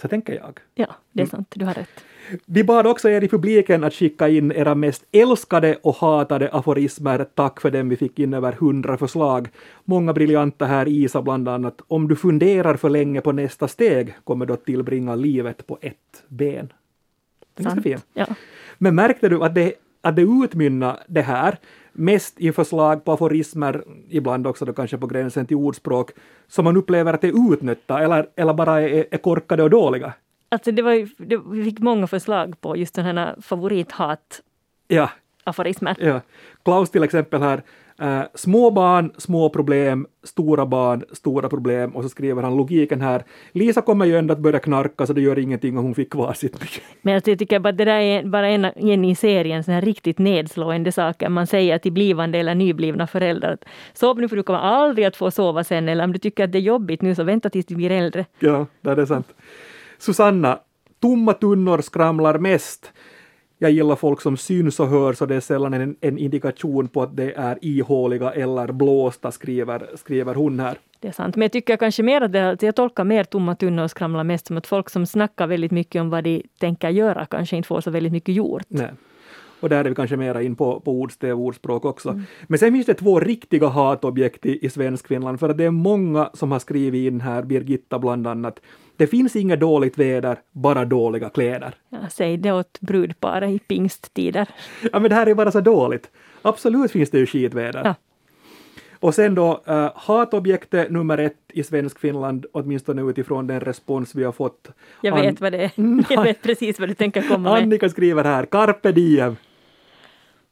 Så 0.00 0.08
tänker 0.08 0.34
jag. 0.34 0.58
Ja, 0.74 0.86
det 1.12 1.22
är 1.22 1.26
sant. 1.26 1.52
Du 1.54 1.64
har 1.64 1.74
rätt. 1.74 2.04
Vi 2.46 2.64
bad 2.64 2.86
också 2.86 3.10
er 3.10 3.24
i 3.24 3.28
publiken 3.28 3.84
att 3.84 3.94
skicka 3.94 4.28
in 4.28 4.52
era 4.52 4.74
mest 4.74 5.04
älskade 5.12 5.78
och 5.82 5.94
hatade 5.94 6.48
aforismer. 6.48 7.26
Tack 7.34 7.60
för 7.60 7.70
dem. 7.70 7.88
Vi 7.88 7.96
fick 7.96 8.18
in 8.18 8.34
över 8.34 8.52
hundra 8.52 8.98
förslag. 8.98 9.48
Många 9.84 10.12
briljanta 10.12 10.66
här. 10.66 10.88
Isa 10.88 11.22
bland 11.22 11.48
annat. 11.48 11.80
Om 11.88 12.08
du 12.08 12.16
funderar 12.16 12.76
för 12.76 12.90
länge 12.90 13.20
på 13.20 13.32
nästa 13.32 13.68
steg 13.68 14.14
kommer 14.24 14.46
du 14.46 14.52
att 14.52 14.64
tillbringa 14.64 15.14
livet 15.14 15.66
på 15.66 15.78
ett 15.80 16.24
ben. 16.28 16.72
Fint. 17.82 18.06
Ja. 18.14 18.26
Men 18.78 18.94
märkte 18.94 19.28
du 19.28 19.44
att 19.44 19.54
det, 19.54 19.72
att 20.00 20.16
det 20.16 20.22
utmynnar 20.22 20.98
det 21.06 21.22
här 21.22 21.58
mest 21.98 22.40
i 22.40 22.52
förslag 22.52 23.04
på 23.04 23.12
aforismer, 23.12 23.84
ibland 24.08 24.46
också 24.46 24.64
då 24.64 24.72
kanske 24.72 24.98
på 24.98 25.06
gränsen 25.06 25.46
till 25.46 25.56
ordspråk, 25.56 26.10
som 26.48 26.64
man 26.64 26.76
upplever 26.76 27.12
att 27.12 27.24
är 27.24 27.52
utnötta 27.52 28.00
eller, 28.00 28.28
eller 28.36 28.54
bara 28.54 28.80
är, 28.80 29.06
är 29.10 29.18
korkade 29.18 29.62
och 29.62 29.70
dåliga? 29.70 30.12
Alltså 30.48 30.72
det 30.72 30.82
var 30.82 30.92
ju, 30.92 31.08
det, 31.16 31.36
vi 31.36 31.64
fick 31.64 31.78
många 31.78 32.06
förslag 32.06 32.60
på 32.60 32.76
just 32.76 32.94
den 32.94 33.04
här 33.04 33.36
favorithat 33.42 34.42
Ja, 34.88 35.10
ja. 36.08 36.20
Klaus 36.64 36.90
till 36.90 37.02
exempel 37.02 37.42
här, 37.42 37.62
eh, 38.00 38.22
små 38.34 38.70
barn, 38.70 39.12
små 39.18 39.48
problem, 39.48 40.06
stora 40.22 40.66
barn, 40.66 41.04
stora 41.12 41.48
problem 41.48 41.96
och 41.96 42.02
så 42.02 42.08
skriver 42.08 42.42
han 42.42 42.56
logiken 42.56 43.00
här. 43.00 43.24
Lisa 43.52 43.82
kommer 43.82 44.06
ju 44.06 44.16
ändå 44.16 44.32
att 44.32 44.38
börja 44.38 44.58
knarka 44.58 45.06
så 45.06 45.12
det 45.12 45.20
gör 45.20 45.38
ingenting 45.38 45.78
om 45.78 45.84
hon 45.84 45.94
fick 45.94 46.10
kvar 46.10 46.32
sitt 46.32 46.52
mycket. 46.60 46.82
Men 47.02 47.14
alltså 47.14 47.30
jag 47.30 47.38
tycker 47.38 47.58
bara 47.58 47.72
det 47.72 47.84
där 47.84 48.00
är 48.00 48.24
bara 48.24 48.48
en, 48.48 48.64
en 48.64 49.04
i 49.04 49.14
serien 49.14 49.64
sån 49.64 49.74
här 49.74 49.82
riktigt 49.82 50.18
nedslående 50.18 50.92
saker 50.92 51.28
man 51.28 51.46
säger 51.46 51.78
till 51.78 51.92
blivande 51.92 52.38
eller 52.38 52.54
nyblivna 52.54 53.06
föräldrar. 53.06 53.52
Att, 53.52 53.64
Sov 53.92 54.20
nu 54.20 54.28
för 54.28 54.36
du 54.36 54.42
kommer 54.42 54.60
aldrig 54.60 55.06
att 55.06 55.16
få 55.16 55.30
sova 55.30 55.64
sen 55.64 55.88
eller 55.88 56.04
om 56.04 56.12
du 56.12 56.18
tycker 56.18 56.44
att 56.44 56.52
det 56.52 56.58
är 56.58 56.62
jobbigt 56.62 57.02
nu 57.02 57.14
så 57.14 57.24
vänta 57.24 57.50
tills 57.50 57.66
du 57.66 57.74
blir 57.76 57.90
äldre. 57.90 58.24
Ja, 58.38 58.66
det 58.80 58.90
är 58.90 59.06
sant. 59.06 59.34
Susanna, 59.98 60.58
tomma 61.00 61.32
tunnor 61.32 61.80
skramlar 61.80 62.38
mest. 62.38 62.92
Jag 63.58 63.70
gillar 63.70 63.96
folk 63.96 64.20
som 64.20 64.36
syns 64.36 64.80
och 64.80 64.88
hörs 64.88 65.22
och 65.22 65.28
det 65.28 65.34
är 65.34 65.40
sällan 65.40 65.74
en, 65.74 65.96
en 66.00 66.18
indikation 66.18 66.88
på 66.88 67.02
att 67.02 67.16
det 67.16 67.32
är 67.32 67.58
ihåliga 67.60 68.32
eller 68.32 68.72
blåsta, 68.72 69.30
skriver, 69.30 69.86
skriver 69.96 70.34
hon 70.34 70.60
här. 70.60 70.78
Det 71.00 71.08
är 71.08 71.12
sant. 71.12 71.36
Men 71.36 71.42
jag 71.42 71.52
tycker 71.52 71.76
kanske 71.76 72.02
mer 72.02 72.20
att 72.20 72.32
det, 72.32 72.62
jag 72.62 72.76
tolkar 72.76 73.04
mer 73.04 73.24
tomma 73.24 73.54
tunnor 73.54 73.84
och 73.84 73.90
skramlar 73.90 74.24
mest 74.24 74.46
som 74.46 74.56
att 74.56 74.66
folk 74.66 74.90
som 74.90 75.06
snackar 75.06 75.46
väldigt 75.46 75.70
mycket 75.70 76.00
om 76.00 76.10
vad 76.10 76.24
de 76.24 76.42
tänker 76.60 76.88
göra 76.88 77.26
kanske 77.26 77.56
inte 77.56 77.66
får 77.66 77.80
så 77.80 77.90
väldigt 77.90 78.12
mycket 78.12 78.34
gjort. 78.34 78.62
Nej. 78.68 78.90
Och 79.60 79.68
där 79.68 79.84
är 79.84 79.88
vi 79.88 79.94
kanske 79.94 80.16
mera 80.16 80.42
in 80.42 80.56
på, 80.56 80.80
på 80.80 80.92
ordstäv 80.92 81.38
och 81.38 81.44
ordspråk 81.44 81.84
också. 81.84 82.20
Men 82.46 82.58
sen 82.58 82.72
finns 82.72 82.86
det 82.86 82.94
två 82.94 83.20
riktiga 83.20 83.68
hatobjekt 83.68 84.46
i, 84.46 84.66
i 84.66 84.70
Svenskfinland, 84.70 85.40
för 85.40 85.48
att 85.48 85.58
det 85.58 85.64
är 85.64 85.70
många 85.70 86.30
som 86.34 86.52
har 86.52 86.58
skrivit 86.58 87.12
in 87.12 87.20
här, 87.20 87.42
Birgitta 87.42 87.98
bland 87.98 88.26
annat. 88.26 88.60
Det 88.98 89.06
finns 89.06 89.36
inget 89.36 89.60
dåligt 89.60 89.98
väder, 89.98 90.38
bara 90.52 90.84
dåliga 90.84 91.28
kläder. 91.28 91.74
Ja, 91.88 91.98
säg 92.10 92.36
det 92.36 92.52
åt 92.52 92.80
brudparet 92.80 93.50
i 93.50 93.58
pingsttider. 93.58 94.48
Ja, 94.92 94.98
men 95.00 95.10
det 95.10 95.14
här 95.14 95.26
är 95.26 95.34
bara 95.34 95.50
så 95.50 95.60
dåligt. 95.60 96.10
Absolut 96.42 96.90
finns 96.90 97.10
det 97.10 97.18
ju 97.18 97.26
skitväder. 97.26 97.82
Ja. 97.84 97.94
Och 99.00 99.14
sen 99.14 99.34
då 99.34 99.62
uh, 99.68 99.90
hatobjektet 99.94 100.90
nummer 100.90 101.18
ett 101.18 101.36
i 101.48 101.62
Svenskfinland, 101.62 102.46
åtminstone 102.52 103.02
utifrån 103.02 103.46
den 103.46 103.60
respons 103.60 104.14
vi 104.14 104.24
har 104.24 104.32
fått. 104.32 104.70
Jag 105.02 105.18
An- 105.18 105.22
vet 105.22 105.40
vad 105.40 105.52
det 105.52 105.64
är. 105.64 105.70
Jag 106.14 106.22
vet 106.22 106.42
precis 106.42 106.80
vad 106.80 106.88
du 106.88 106.94
tänker 106.94 107.22
komma 107.22 107.38
med. 107.38 107.62
Annika 107.62 107.88
skriver 107.88 108.24
här, 108.24 108.46
carpe 108.46 108.92
diem. 108.92 109.36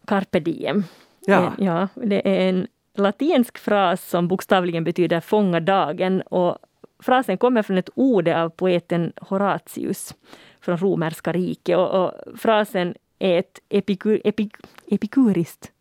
Carpe 0.07 0.41
diem. 0.41 0.85
Ja. 1.27 1.53
Ja, 1.59 1.89
det 1.95 2.29
är 2.29 2.49
en 2.49 2.67
latinsk 2.95 3.59
fras 3.59 4.09
som 4.09 4.29
bokstavligen 4.29 4.85
betyder 4.85 5.21
fånga 5.21 5.61
dagen 5.61 6.23
och 6.23 6.59
frasen 6.99 7.39
kommer 7.39 7.63
från 7.63 7.79
ett 7.79 7.91
ord 7.95 8.29
av 8.29 8.49
poeten 8.49 9.13
Horatius 9.17 10.15
från 10.61 10.77
romerska 10.79 11.33
riket 11.33 11.77
och, 11.77 12.05
och 12.05 12.13
frasen 12.39 12.95
är 13.19 13.39
ett 13.39 13.61
epikur, 13.69 14.21
epik, 14.25 14.57
epikuriskt 14.87 15.73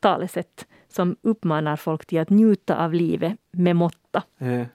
talesätt 0.00 0.66
som 0.88 1.16
uppmanar 1.22 1.76
folk 1.76 2.06
till 2.06 2.20
att 2.20 2.30
njuta 2.30 2.84
av 2.84 2.94
livet 2.94 3.36
med 3.50 3.76
måtta. 3.76 4.22
Eh, 4.38 4.66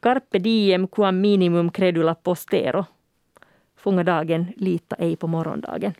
Carpe 0.00 0.38
diem 0.38 0.88
quam 0.88 1.20
minimum 1.20 1.70
credula 1.70 2.14
postero. 2.14 2.84
Fånga 3.76 4.04
dagen, 4.04 4.46
lita 4.56 4.96
ej 4.96 5.16
på 5.16 5.26
morgondagen. 5.26 5.94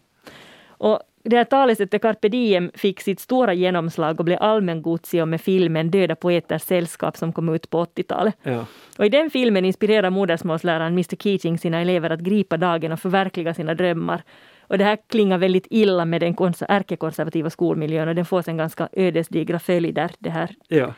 Och 0.66 1.00
det 1.28 1.36
här 1.36 1.44
talesättet 1.44 2.02
Carpe 2.02 2.28
diem 2.28 2.70
fick 2.74 3.00
sitt 3.00 3.20
stora 3.20 3.54
genomslag 3.54 4.20
och 4.20 4.24
blev 4.24 4.38
allmängods 4.40 5.12
med 5.12 5.40
filmen 5.40 5.90
Döda 5.90 6.14
poeters 6.16 6.62
sällskap 6.62 7.16
som 7.16 7.32
kom 7.32 7.48
ut 7.48 7.70
på 7.70 7.84
80-talet. 7.84 8.36
ja. 8.42 8.64
Och 8.98 9.06
i 9.06 9.08
den 9.08 9.30
filmen 9.30 9.64
inspirerar 9.64 10.10
modersmålsläraren 10.10 10.92
Mr 10.92 11.16
Keating 11.16 11.58
sina 11.58 11.80
elever 11.80 12.10
att 12.10 12.20
gripa 12.20 12.56
dagen 12.56 12.92
och 12.92 13.00
förverkliga 13.00 13.54
sina 13.54 13.74
drömmar. 13.74 14.22
Och 14.60 14.78
det 14.78 14.84
här 14.84 14.98
klingar 15.08 15.38
väldigt 15.38 15.66
illa 15.70 16.04
med 16.04 16.20
den 16.20 16.34
konser- 16.34 16.66
ärkekonservativa 16.68 17.50
skolmiljön 17.50 18.08
och 18.08 18.14
den 18.14 18.24
får 18.24 18.42
sen 18.42 18.56
ganska 18.56 18.88
ödesdigra 18.92 19.58
följder. 19.58 20.10
Det 20.18 20.30
här 20.30 20.50
ja. 20.68 20.94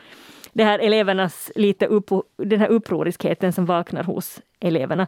det 0.53 0.63
här 0.63 0.79
elevernas 0.79 1.51
lite 1.55 1.85
upp, 1.85 2.09
den 2.37 2.59
här 2.59 2.67
upproriskheten 2.67 3.53
som 3.53 3.65
vaknar 3.65 4.03
hos 4.03 4.41
eleverna. 4.59 5.07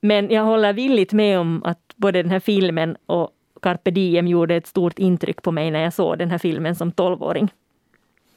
Men 0.00 0.30
jag 0.30 0.42
håller 0.44 0.72
villigt 0.72 1.12
med 1.12 1.38
om 1.38 1.62
att 1.64 1.94
både 1.96 2.22
den 2.22 2.30
här 2.30 2.40
filmen 2.40 2.96
och 3.06 3.30
Carpe 3.62 3.90
Diem 3.90 4.26
gjorde 4.26 4.56
ett 4.56 4.66
stort 4.66 4.98
intryck 4.98 5.42
på 5.42 5.52
mig 5.52 5.70
när 5.70 5.82
jag 5.82 5.92
såg 5.92 6.18
den 6.18 6.30
här 6.30 6.38
filmen 6.38 6.74
som 6.74 6.92
tolvåring. 6.92 7.52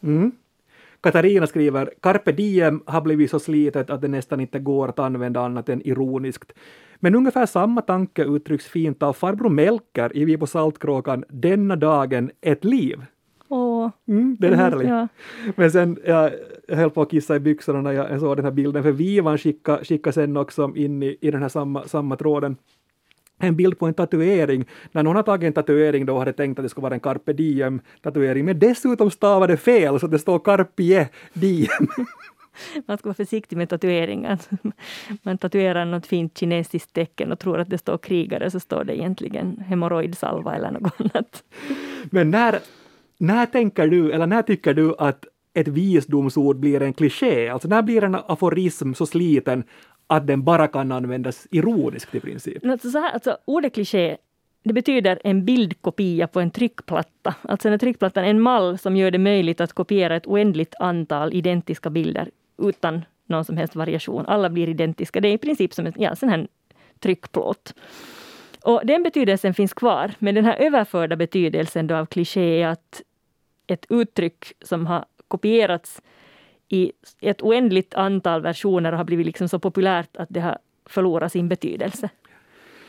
Mm. 0.03 0.31
Katarina 1.01 1.47
skriver 1.47 1.89
Carpe 2.01 2.31
diem 2.31 2.83
har 2.85 3.01
blivit 3.01 3.31
så 3.31 3.39
slitet 3.39 3.89
att 3.89 4.01
det 4.01 4.07
nästan 4.07 4.39
inte 4.39 4.59
går 4.59 4.87
att 4.87 4.99
använda 4.99 5.41
annat 5.41 5.69
än 5.69 5.87
ironiskt. 5.87 6.53
Men 6.95 7.15
ungefär 7.15 7.45
samma 7.45 7.81
tanke 7.81 8.23
uttrycks 8.23 8.65
fint 8.65 9.03
av 9.03 9.13
farbror 9.13 9.49
Melker 9.49 10.17
i 10.17 10.25
Vi 10.25 10.37
på 10.37 10.47
Saltkråkan 10.47 11.23
Denna 11.29 11.75
dagen 11.75 12.31
ett 12.41 12.65
liv. 12.65 13.05
Åh. 13.47 13.89
Mm, 14.07 14.37
det 14.39 14.47
är 14.47 14.51
härligt. 14.51 14.89
Ja. 14.89 15.07
Men 15.55 15.71
sen, 15.71 15.97
jag, 16.05 16.31
höll 16.67 16.89
på 16.89 17.01
att 17.01 17.11
kissa 17.11 17.35
i 17.35 17.39
byxorna 17.39 17.81
när 17.81 17.91
jag, 17.91 18.19
såg 18.19 18.37
den 18.37 18.45
här 18.45 18.51
bilden, 18.51 18.83
för 18.83 18.91
Vivan 18.91 19.37
skickade 19.37 19.85
skicka 19.85 20.11
sen 20.11 20.37
också 20.37 20.73
in 20.75 21.03
i, 21.03 21.17
i 21.21 21.31
den 21.31 21.41
här 21.41 21.49
samma, 21.49 21.87
samma 21.87 22.15
tråden 22.15 22.55
en 23.39 23.55
bild 23.55 23.79
på 23.79 23.85
en 23.85 23.93
tatuering, 23.93 24.65
när 24.91 25.03
någon 25.03 25.15
har 25.15 25.23
tagit 25.23 25.47
en 25.47 25.53
tatuering 25.53 26.05
då 26.05 26.19
hade 26.19 26.33
tänkt 26.33 26.59
att 26.59 26.65
det 26.65 26.69
skulle 26.69 26.83
vara 26.83 26.93
en 26.93 26.99
carpe 26.99 27.33
diem 27.33 27.81
tatuering, 28.01 28.45
men 28.45 28.59
dessutom 28.59 29.11
stavade 29.11 29.57
fel 29.57 29.99
så 29.99 30.07
det 30.07 30.19
står 30.19 30.39
carpe 30.39 31.09
diem. 31.33 31.87
Man 32.85 32.97
ska 32.97 33.09
vara 33.09 33.15
försiktig 33.15 33.57
med 33.57 33.69
tatueringar. 33.69 34.39
Man 35.23 35.37
tatuerar 35.37 35.85
något 35.85 36.05
fint 36.05 36.37
kinesiskt 36.37 36.93
tecken 36.93 37.31
och 37.31 37.39
tror 37.39 37.59
att 37.59 37.69
det 37.69 37.77
står 37.77 37.97
krigare, 37.97 38.51
så 38.51 38.59
står 38.59 38.83
det 38.83 38.97
egentligen 38.97 39.63
hemorrojdsalva 39.67 40.55
eller 40.55 40.71
något 40.71 40.93
annat. 41.01 41.43
Men 42.09 42.31
när, 42.31 42.59
när 43.17 43.45
tänker 43.45 43.87
du, 43.87 44.11
eller 44.11 44.27
när 44.27 44.41
tycker 44.41 44.73
du 44.73 44.95
att 44.97 45.25
ett 45.53 45.67
visdomsord 45.67 46.59
blir 46.59 46.81
en 46.81 46.93
kliché? 46.93 47.49
Alltså 47.49 47.67
när 47.67 47.81
blir 47.81 48.03
en 48.03 48.15
aforism 48.15 48.93
så 48.93 49.05
sliten 49.05 49.63
att 50.07 50.27
den 50.27 50.43
bara 50.43 50.67
kan 50.67 50.91
användas 50.91 51.47
ironiskt 51.51 52.15
i 52.15 52.19
princip? 52.19 52.65
Alltså 52.65 52.89
så 52.89 52.99
här, 52.99 53.11
alltså, 53.11 53.37
ordet 53.45 53.73
kliché 53.73 54.17
det 54.65 54.73
betyder 54.73 55.19
en 55.23 55.45
bildkopia 55.45 56.27
på 56.27 56.39
en 56.39 56.51
tryckplatta. 56.51 57.35
Alltså 57.41 57.69
en 57.69 57.79
tryckplatta 57.79 58.21
är 58.21 58.29
en 58.29 58.41
mall 58.41 58.77
som 58.77 58.95
gör 58.95 59.11
det 59.11 59.17
möjligt 59.17 59.61
att 59.61 59.73
kopiera 59.73 60.15
ett 60.15 60.27
oändligt 60.27 60.75
antal 60.79 61.33
identiska 61.33 61.89
bilder 61.89 62.29
utan 62.57 63.01
någon 63.25 63.45
som 63.45 63.57
helst 63.57 63.75
variation. 63.75 64.25
Alla 64.25 64.49
blir 64.49 64.69
identiska. 64.69 65.21
Det 65.21 65.27
är 65.27 65.33
i 65.33 65.37
princip 65.37 65.73
som 65.73 65.85
en 65.85 65.93
ja, 65.97 66.15
sån 66.15 66.29
här 66.29 66.47
tryckplåt. 66.99 67.73
Och 68.63 68.81
den 68.83 69.03
betydelsen 69.03 69.53
finns 69.53 69.73
kvar, 69.73 70.11
men 70.19 70.35
den 70.35 70.45
här 70.45 70.55
överförda 70.55 71.15
betydelsen 71.15 71.87
då 71.87 71.95
av 71.95 72.05
kliché 72.05 72.61
är 72.61 72.67
att 72.67 73.01
ett 73.67 73.85
uttryck 73.89 74.53
som 74.61 74.85
har 74.85 75.05
kopierats 75.27 76.01
i 76.69 76.91
ett 77.21 77.41
oändligt 77.41 77.93
antal 77.93 78.41
versioner 78.41 78.91
och 78.91 78.97
har 78.97 79.05
blivit 79.05 79.25
liksom 79.25 79.49
så 79.49 79.59
populärt 79.59 80.17
att 80.17 80.27
det 80.31 80.39
har 80.39 80.57
förlorat 80.85 81.31
sin 81.31 81.49
betydelse. 81.49 82.09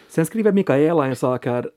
Sen 0.08 0.26
skriver 0.26 0.52
Mikaela 0.52 1.06
en 1.06 1.16
sak 1.16 1.46
här 1.46 1.70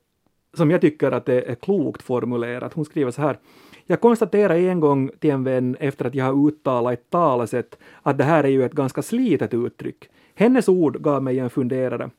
som 0.53 0.71
jag 0.71 0.81
tycker 0.81 1.11
att 1.11 1.25
det 1.25 1.41
är 1.41 1.55
klokt 1.55 2.01
formulerat. 2.01 2.73
Hon 2.73 2.85
skriver 2.85 3.11
så 3.11 3.21
här. 3.21 3.37
Jag 3.85 4.01
konstaterade 4.01 4.59
en 4.59 4.79
gång 4.79 5.09
till 5.19 5.29
en 5.29 5.43
vän 5.43 5.77
efter 5.79 6.05
att 6.05 6.15
jag 6.15 6.25
har 6.25 6.47
uttalat 6.47 6.93
ett 6.93 7.09
talesätt 7.09 7.77
att 8.01 8.17
det 8.17 8.23
här 8.23 8.43
är 8.43 8.47
ju 8.47 8.63
ett 8.65 8.71
ganska 8.71 9.01
slitet 9.01 9.53
uttryck. 9.53 10.09
Hennes 10.35 10.69
ord 10.69 11.01
gav 11.01 11.23
mig 11.23 11.39
en 11.39 11.49
funderare. 11.49 12.09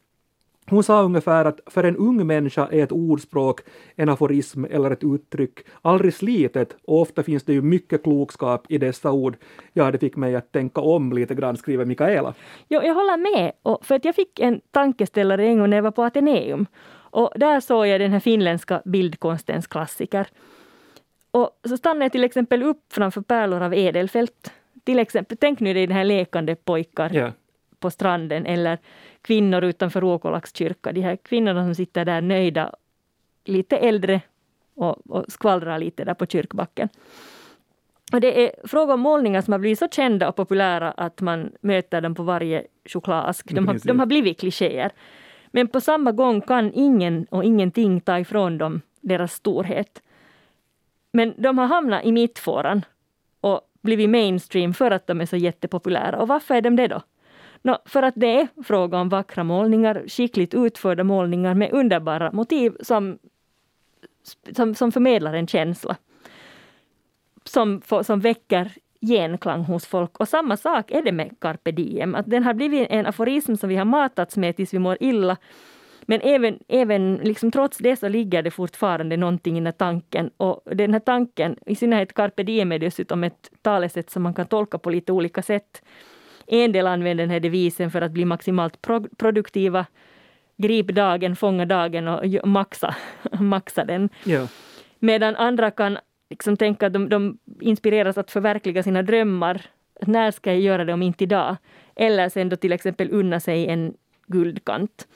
Hon 0.70 0.82
sa 0.82 1.02
ungefär 1.02 1.44
att 1.44 1.60
för 1.66 1.84
en 1.84 1.96
ung 1.96 2.26
människa 2.26 2.68
är 2.72 2.82
ett 2.84 2.92
ordspråk, 2.92 3.60
en 3.96 4.08
aforism 4.08 4.64
eller 4.64 4.90
ett 4.90 5.04
uttryck 5.04 5.58
aldrig 5.82 6.14
slitet 6.14 6.76
och 6.84 7.00
ofta 7.00 7.22
finns 7.22 7.42
det 7.42 7.52
ju 7.52 7.62
mycket 7.62 8.02
klokskap 8.02 8.66
i 8.68 8.78
dessa 8.78 9.12
ord. 9.12 9.36
Ja, 9.72 9.90
det 9.90 9.98
fick 9.98 10.16
mig 10.16 10.36
att 10.36 10.52
tänka 10.52 10.80
om 10.80 11.12
lite 11.12 11.34
grann, 11.34 11.56
skriver 11.56 11.84
Mikaela. 11.84 12.34
Jo, 12.68 12.80
jag 12.82 12.94
håller 12.94 13.16
med, 13.16 13.52
och 13.62 13.86
för 13.86 13.94
att 13.94 14.04
jag 14.04 14.14
fick 14.14 14.40
en 14.40 14.60
tankeställare 14.70 15.46
en 15.46 15.58
gång 15.58 15.70
när 15.70 15.76
jag 15.76 15.82
var 15.82 15.90
på 15.90 16.04
Ateneum. 16.04 16.66
Och 17.12 17.32
där 17.36 17.60
såg 17.60 17.86
jag 17.86 18.00
den 18.00 18.12
här 18.12 18.20
finländska 18.20 18.82
bildkonstens 18.84 19.66
klassiker. 19.66 20.26
Och 21.30 21.50
så 21.68 21.76
stannade 21.76 22.04
jag 22.04 22.12
till 22.12 22.24
exempel 22.24 22.62
upp 22.62 22.92
framför 22.92 23.20
pärlor 23.20 23.62
av 23.62 23.74
Edelfelt. 23.74 24.52
Till 24.84 24.98
exempel, 24.98 25.36
tänk 25.40 25.60
nu 25.60 25.74
dig 25.74 25.86
den 25.86 25.96
här 25.96 26.04
lekande 26.04 26.54
pojkar 26.54 27.10
Ja. 27.14 27.32
På 27.80 27.90
stranden 27.90 28.46
eller 28.46 28.78
kvinnor 29.22 29.64
utanför 29.64 30.00
Ruokolax 30.00 30.54
kyrka. 30.54 30.92
De 30.92 31.00
här 31.00 31.16
kvinnorna 31.16 31.64
som 31.64 31.74
sitter 31.74 32.04
där 32.04 32.20
nöjda, 32.20 32.74
lite 33.44 33.76
äldre 33.76 34.20
och, 34.74 35.10
och 35.10 35.24
skvallrar 35.28 35.78
lite 35.78 36.04
där 36.04 36.14
på 36.14 36.26
kyrkbacken. 36.26 36.88
Och 38.12 38.20
det 38.20 38.46
är 38.46 38.68
fråga 38.68 38.94
om 38.94 39.00
målningar 39.00 39.40
som 39.40 39.52
har 39.52 39.58
blivit 39.58 39.78
så 39.78 39.88
kända 39.88 40.28
och 40.28 40.36
populära 40.36 40.90
att 40.90 41.20
man 41.20 41.52
möter 41.60 42.00
dem 42.00 42.14
på 42.14 42.22
varje 42.22 42.66
chokladask. 42.84 43.54
De 43.54 43.68
har, 43.68 43.86
de 43.86 43.98
har 43.98 44.06
blivit 44.06 44.40
klichéer. 44.40 44.92
Men 45.50 45.68
på 45.68 45.80
samma 45.80 46.12
gång 46.12 46.40
kan 46.40 46.72
ingen 46.74 47.24
och 47.30 47.44
ingenting 47.44 48.00
ta 48.00 48.18
ifrån 48.18 48.58
dem 48.58 48.80
deras 49.00 49.32
storhet. 49.32 50.02
Men 51.12 51.34
de 51.36 51.58
har 51.58 51.66
hamnat 51.66 52.04
i 52.04 52.12
mittfåran 52.12 52.84
och 53.40 53.60
blivit 53.82 54.10
mainstream 54.10 54.74
för 54.74 54.90
att 54.90 55.06
de 55.06 55.20
är 55.20 55.26
så 55.26 55.36
jättepopulära. 55.36 56.18
Och 56.18 56.28
varför 56.28 56.54
är 56.54 56.60
de 56.60 56.76
det 56.76 56.88
då? 56.88 57.02
No, 57.62 57.76
för 57.84 58.02
att 58.02 58.14
det 58.16 58.40
är 58.40 58.48
fråga 58.64 58.98
om 58.98 59.08
vackra 59.08 59.44
målningar, 59.44 60.04
skickligt 60.08 60.54
utförda 60.54 61.04
målningar 61.04 61.54
med 61.54 61.72
underbara 61.72 62.32
motiv 62.32 62.76
som, 62.80 63.18
som, 64.56 64.74
som 64.74 64.92
förmedlar 64.92 65.34
en 65.34 65.46
känsla. 65.46 65.96
Som, 67.44 67.82
som 68.02 68.20
väcker 68.20 68.72
genklang 69.00 69.64
hos 69.64 69.86
folk. 69.86 70.20
Och 70.20 70.28
samma 70.28 70.56
sak 70.56 70.90
är 70.90 71.02
det 71.02 71.12
med 71.12 71.40
carpe 71.40 71.72
diem. 71.72 72.14
Att 72.14 72.30
den 72.30 72.42
har 72.42 72.54
blivit 72.54 72.86
en 72.90 73.06
aforism 73.06 73.54
som 73.54 73.68
vi 73.68 73.76
har 73.76 73.84
matats 73.84 74.36
med 74.36 74.56
tills 74.56 74.74
vi 74.74 74.78
mår 74.78 74.96
illa. 75.00 75.36
Men 76.02 76.20
även, 76.20 76.58
även 76.68 77.14
liksom 77.14 77.50
trots 77.50 77.78
det 77.78 77.96
så 77.96 78.08
ligger 78.08 78.42
det 78.42 78.50
fortfarande 78.50 79.16
någonting 79.16 79.56
i 79.56 79.60
den 79.60 79.66
här 79.66 79.72
tanken. 79.72 80.30
Och 80.36 80.62
den 80.64 80.92
här 80.92 81.00
tanken, 81.00 81.56
i 81.66 81.76
synnerhet 81.76 82.12
carpe 82.12 82.42
diem 82.42 82.72
är 82.72 82.78
dessutom 82.78 83.24
ett 83.24 83.50
talesätt 83.62 84.10
som 84.10 84.22
man 84.22 84.34
kan 84.34 84.46
tolka 84.46 84.78
på 84.78 84.90
lite 84.90 85.12
olika 85.12 85.42
sätt. 85.42 85.82
En 86.52 86.72
del 86.72 86.86
använder 86.86 87.22
den 87.24 87.30
här 87.30 87.40
devisen 87.40 87.90
för 87.90 88.02
att 88.02 88.12
bli 88.12 88.24
maximalt 88.24 88.82
pro- 88.82 89.08
produktiva. 89.16 89.86
Grip 90.56 90.86
dagen, 90.86 91.36
fånga 91.36 91.66
dagen 91.66 92.08
och 92.08 92.48
maxa, 92.48 92.94
maxa 93.40 93.84
den. 93.84 94.08
Ja. 94.24 94.46
Medan 94.98 95.36
andra 95.36 95.70
kan 95.70 95.98
liksom 96.30 96.56
tänka 96.56 96.86
att 96.86 96.92
de, 96.92 97.08
de 97.08 97.38
inspireras 97.60 98.18
att 98.18 98.30
förverkliga 98.30 98.82
sina 98.82 99.02
drömmar. 99.02 99.62
När 100.00 100.30
ska 100.30 100.50
jag 100.52 100.60
göra 100.60 100.84
det 100.84 100.92
om 100.92 101.02
inte 101.02 101.24
idag? 101.24 101.56
Eller 101.96 102.28
sen 102.28 102.48
då 102.48 102.56
till 102.56 102.72
exempel 102.72 103.08
unna 103.12 103.40
sig 103.40 103.66
en 103.66 103.94
guldkant. 104.26 105.08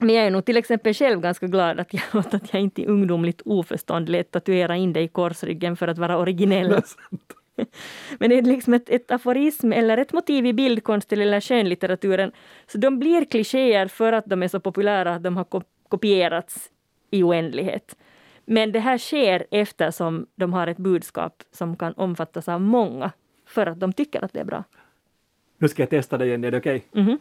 Men 0.00 0.14
jag 0.14 0.26
är 0.26 0.30
nog 0.30 0.44
till 0.44 0.56
exempel 0.56 0.94
själv 0.94 1.20
ganska 1.20 1.46
glad 1.46 1.80
att 1.80 1.94
jag, 1.94 2.02
att 2.34 2.52
jag 2.52 2.62
inte 2.62 2.82
i 2.82 2.86
ungdomligt 2.86 3.42
oförstånd 3.44 4.08
lät 4.08 4.30
tatuera 4.30 4.76
in 4.76 4.92
det 4.92 5.00
i 5.00 5.08
korsryggen 5.08 5.76
för 5.76 5.88
att 5.88 5.98
vara 5.98 6.18
originell. 6.18 6.80
Men 8.18 8.30
det 8.30 8.38
är 8.38 8.42
liksom 8.42 8.74
ett, 8.74 8.90
ett 8.90 9.10
aforism 9.10 9.72
eller 9.72 9.98
ett 9.98 10.12
motiv 10.12 10.46
i 10.46 10.52
bildkonsten 10.52 11.20
eller 11.20 11.40
skönlitteraturen. 11.40 12.32
Så 12.66 12.78
de 12.78 12.98
blir 12.98 13.24
klichéer 13.24 13.86
för 13.88 14.12
att 14.12 14.26
de 14.26 14.42
är 14.42 14.48
så 14.48 14.60
populära 14.60 15.14
att 15.14 15.22
de 15.22 15.36
har 15.36 15.44
ko- 15.44 15.62
kopierats 15.88 16.70
i 17.10 17.22
oändlighet. 17.22 17.96
Men 18.44 18.72
det 18.72 18.80
här 18.80 18.98
sker 18.98 19.46
eftersom 19.50 20.26
de 20.34 20.52
har 20.52 20.66
ett 20.66 20.78
budskap 20.78 21.42
som 21.52 21.76
kan 21.76 21.92
omfattas 21.92 22.48
av 22.48 22.60
många 22.60 23.10
för 23.46 23.66
att 23.66 23.80
de 23.80 23.92
tycker 23.92 24.24
att 24.24 24.32
det 24.32 24.40
är 24.40 24.44
bra. 24.44 24.64
Nu 25.58 25.68
ska 25.68 25.82
jag 25.82 25.90
testa 25.90 26.18
det 26.18 26.26
igen, 26.26 26.44
är 26.44 26.50
det 26.50 26.58
okej? 26.58 26.84
Mhm. 26.92 27.18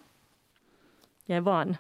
Jag 1.25 1.38
är 1.38 1.41
van. 1.41 1.75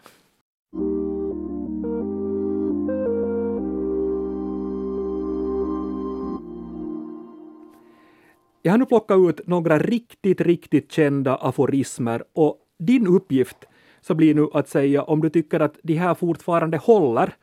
Jag 8.61 8.71
har 8.71 8.77
nu 8.77 8.85
plockat 8.85 9.17
ut 9.17 9.47
några 9.47 9.79
riktigt, 9.79 10.41
riktigt 10.41 10.91
kända 10.91 11.35
aforismer 11.35 12.23
och 12.33 12.57
din 12.79 13.07
uppgift 13.07 13.57
så 14.01 14.15
blir 14.15 14.35
nu 14.35 14.47
att 14.53 14.69
säga 14.69 15.03
om 15.03 15.21
du 15.21 15.29
tycker 15.29 15.59
att 15.59 15.79
de 15.83 15.93
här 15.93 16.13
fortfarande 16.13 16.77
håller 16.77 17.33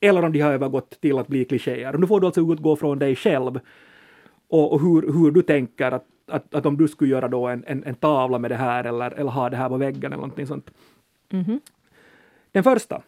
eller 0.00 0.24
om 0.24 0.32
de 0.32 0.40
har 0.40 0.52
övergått 0.52 1.00
till 1.00 1.18
att 1.18 1.28
bli 1.28 1.44
klichéer. 1.44 1.92
Nu 1.92 2.06
får 2.06 2.20
du 2.20 2.26
alltså 2.26 2.52
utgå 2.52 2.76
från 2.76 2.98
dig 2.98 3.16
själv 3.16 3.60
och, 4.48 4.72
och 4.72 4.80
hur, 4.80 5.12
hur 5.12 5.30
du 5.30 5.42
tänker 5.42 5.92
att, 5.92 6.04
att, 6.26 6.54
att 6.54 6.66
om 6.66 6.76
du 6.76 6.88
skulle 6.88 7.10
göra 7.10 7.28
då 7.28 7.46
en, 7.46 7.64
en, 7.66 7.84
en 7.84 7.94
tavla 7.94 8.38
med 8.38 8.50
det 8.50 8.56
här 8.56 8.84
eller, 8.84 9.10
eller 9.10 9.30
ha 9.30 9.50
det 9.50 9.56
här 9.56 9.68
på 9.68 9.76
väggen 9.76 10.12
eller 10.12 10.16
någonting 10.16 10.46
sånt. 10.46 10.70
Mhm. 11.30 11.60
Den 12.52 12.64
första. 12.64 13.02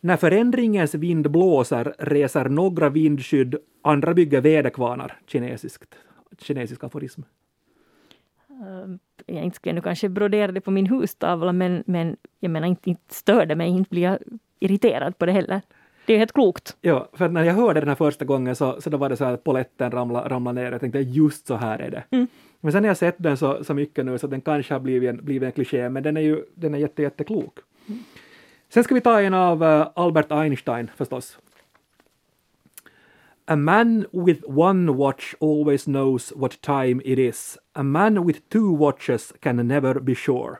När 0.00 0.16
förändringens 0.16 0.94
vind 0.94 1.30
blåser 1.30 1.94
reser 1.98 2.48
några 2.48 2.88
vindskydd, 2.88 3.56
andra 3.82 4.14
bygger 4.14 4.40
väderkvarnar. 4.40 5.18
Kinesiskt. 5.26 5.94
Kinesisk 6.38 6.84
aforism. 6.84 7.22
Uh, 8.50 8.96
jag 9.26 9.44
inte 9.44 9.56
skulle 9.56 9.80
kanske 9.80 10.08
brodera 10.08 10.52
det 10.52 10.60
på 10.60 10.70
min 10.70 10.86
hustavla 10.86 11.52
men, 11.52 11.84
men 11.86 12.16
jag 12.40 12.50
menar 12.50 12.68
inte, 12.68 12.90
inte 12.90 13.14
stör 13.14 13.46
det 13.46 13.56
mig, 13.56 13.68
inte 13.68 13.90
blir 13.90 14.02
jag 14.02 14.18
irriterad 14.60 15.18
på 15.18 15.26
det 15.26 15.32
heller. 15.32 15.60
Det 16.06 16.14
är 16.14 16.18
helt 16.18 16.32
klokt. 16.32 16.76
Ja, 16.80 17.08
för 17.12 17.28
när 17.28 17.44
jag 17.44 17.54
hörde 17.54 17.80
den 17.80 17.88
här 17.88 17.96
första 17.96 18.24
gången 18.24 18.56
så, 18.56 18.80
så 18.80 18.90
då 18.90 18.96
var 18.96 19.08
det 19.08 19.16
så 19.16 19.24
att 19.24 19.44
poletten 19.44 19.90
ramlade 19.90 20.28
ramla 20.28 20.52
ner. 20.52 20.72
Jag 20.72 20.80
tänkte 20.80 20.98
just 20.98 21.46
så 21.46 21.54
här 21.54 21.78
är 21.78 21.90
det. 21.90 22.04
Mm. 22.10 22.26
Men 22.60 22.72
sen 22.72 22.84
har 22.84 22.88
jag 22.88 22.96
sett 22.96 23.14
den 23.18 23.36
så, 23.36 23.64
så 23.64 23.74
mycket 23.74 24.04
nu 24.04 24.18
så 24.18 24.26
den 24.26 24.40
kanske 24.40 24.74
har 24.74 24.80
blivit 24.80 25.10
en, 25.10 25.24
blivit 25.24 25.46
en 25.46 25.52
kliché, 25.52 25.88
men 25.88 26.02
den 26.02 26.16
är 26.16 26.20
ju 26.20 26.44
den 26.54 26.74
är 26.74 26.78
jätte, 26.78 27.02
jätteklok. 27.02 27.58
Sen 28.68 28.84
ska 28.84 28.94
vi 28.94 29.00
ta 29.00 29.20
en 29.20 29.34
av 29.34 29.62
uh, 29.62 29.86
Albert 29.94 30.32
Einstein 30.32 30.90
förstås. 30.96 31.38
A 33.46 33.56
man 33.56 34.06
with 34.12 34.40
one 34.46 34.92
watch 34.92 35.34
always 35.40 35.84
knows 35.84 36.32
what 36.36 36.60
time 36.60 37.02
it 37.04 37.18
is. 37.18 37.58
A 37.72 37.82
man 37.82 38.26
with 38.26 38.40
two 38.48 38.76
watches 38.76 39.32
can 39.40 39.68
never 39.68 40.00
be 40.00 40.14
sure. 40.14 40.56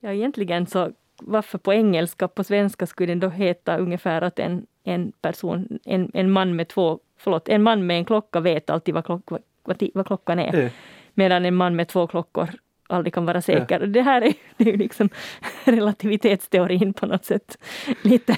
Ja, 0.00 0.12
egentligen 0.12 0.66
så 0.66 0.92
varför 1.22 1.58
på 1.58 1.72
engelska, 1.72 2.28
på 2.28 2.44
svenska 2.44 2.86
skulle 2.86 3.12
den 3.12 3.20
då 3.20 3.28
heta 3.28 3.78
ungefär 3.78 4.22
att 4.22 4.38
en, 4.38 4.66
en 4.84 5.12
person, 5.12 5.78
en, 5.84 6.10
en 6.14 6.30
man 6.30 6.56
med 6.56 6.68
två, 6.68 6.98
förlåt, 7.18 7.48
en 7.48 7.62
man 7.62 7.86
med 7.86 7.98
en 7.98 8.04
klocka 8.04 8.40
vet 8.40 8.70
alltid 8.70 8.94
vad, 8.94 9.04
klock, 9.04 9.30
vad, 9.64 9.90
vad, 9.94 10.06
klockan 10.06 10.38
är. 10.38 10.64
Eh, 10.64 10.70
Medan 11.14 11.44
en 11.44 11.54
man 11.54 11.76
med 11.76 11.88
två 11.88 12.06
klockor 12.06 12.50
aldrig 12.86 13.14
kan 13.14 13.26
vara 13.26 13.42
säker. 13.42 13.80
Det 13.80 14.02
här 14.02 14.22
är, 14.22 14.34
ju 14.58 14.76
liksom 14.76 15.08
relativitetsteorin 15.64 16.92
på 16.92 17.06
något 17.06 17.24
sätt. 17.24 17.58
Lite 18.02 18.36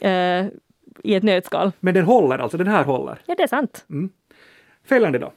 eh, 0.00 0.46
i 1.04 1.14
ett 1.14 1.22
nötskal. 1.22 1.72
Men 1.80 1.94
den 1.94 2.04
håller 2.04 2.38
alltså, 2.38 2.58
den 2.58 2.66
här 2.66 2.84
håller. 2.84 3.18
Ja, 3.26 3.34
det 3.34 3.42
är 3.42 3.46
sant. 3.46 3.86
Följande 4.84 5.18
då. 5.18 5.32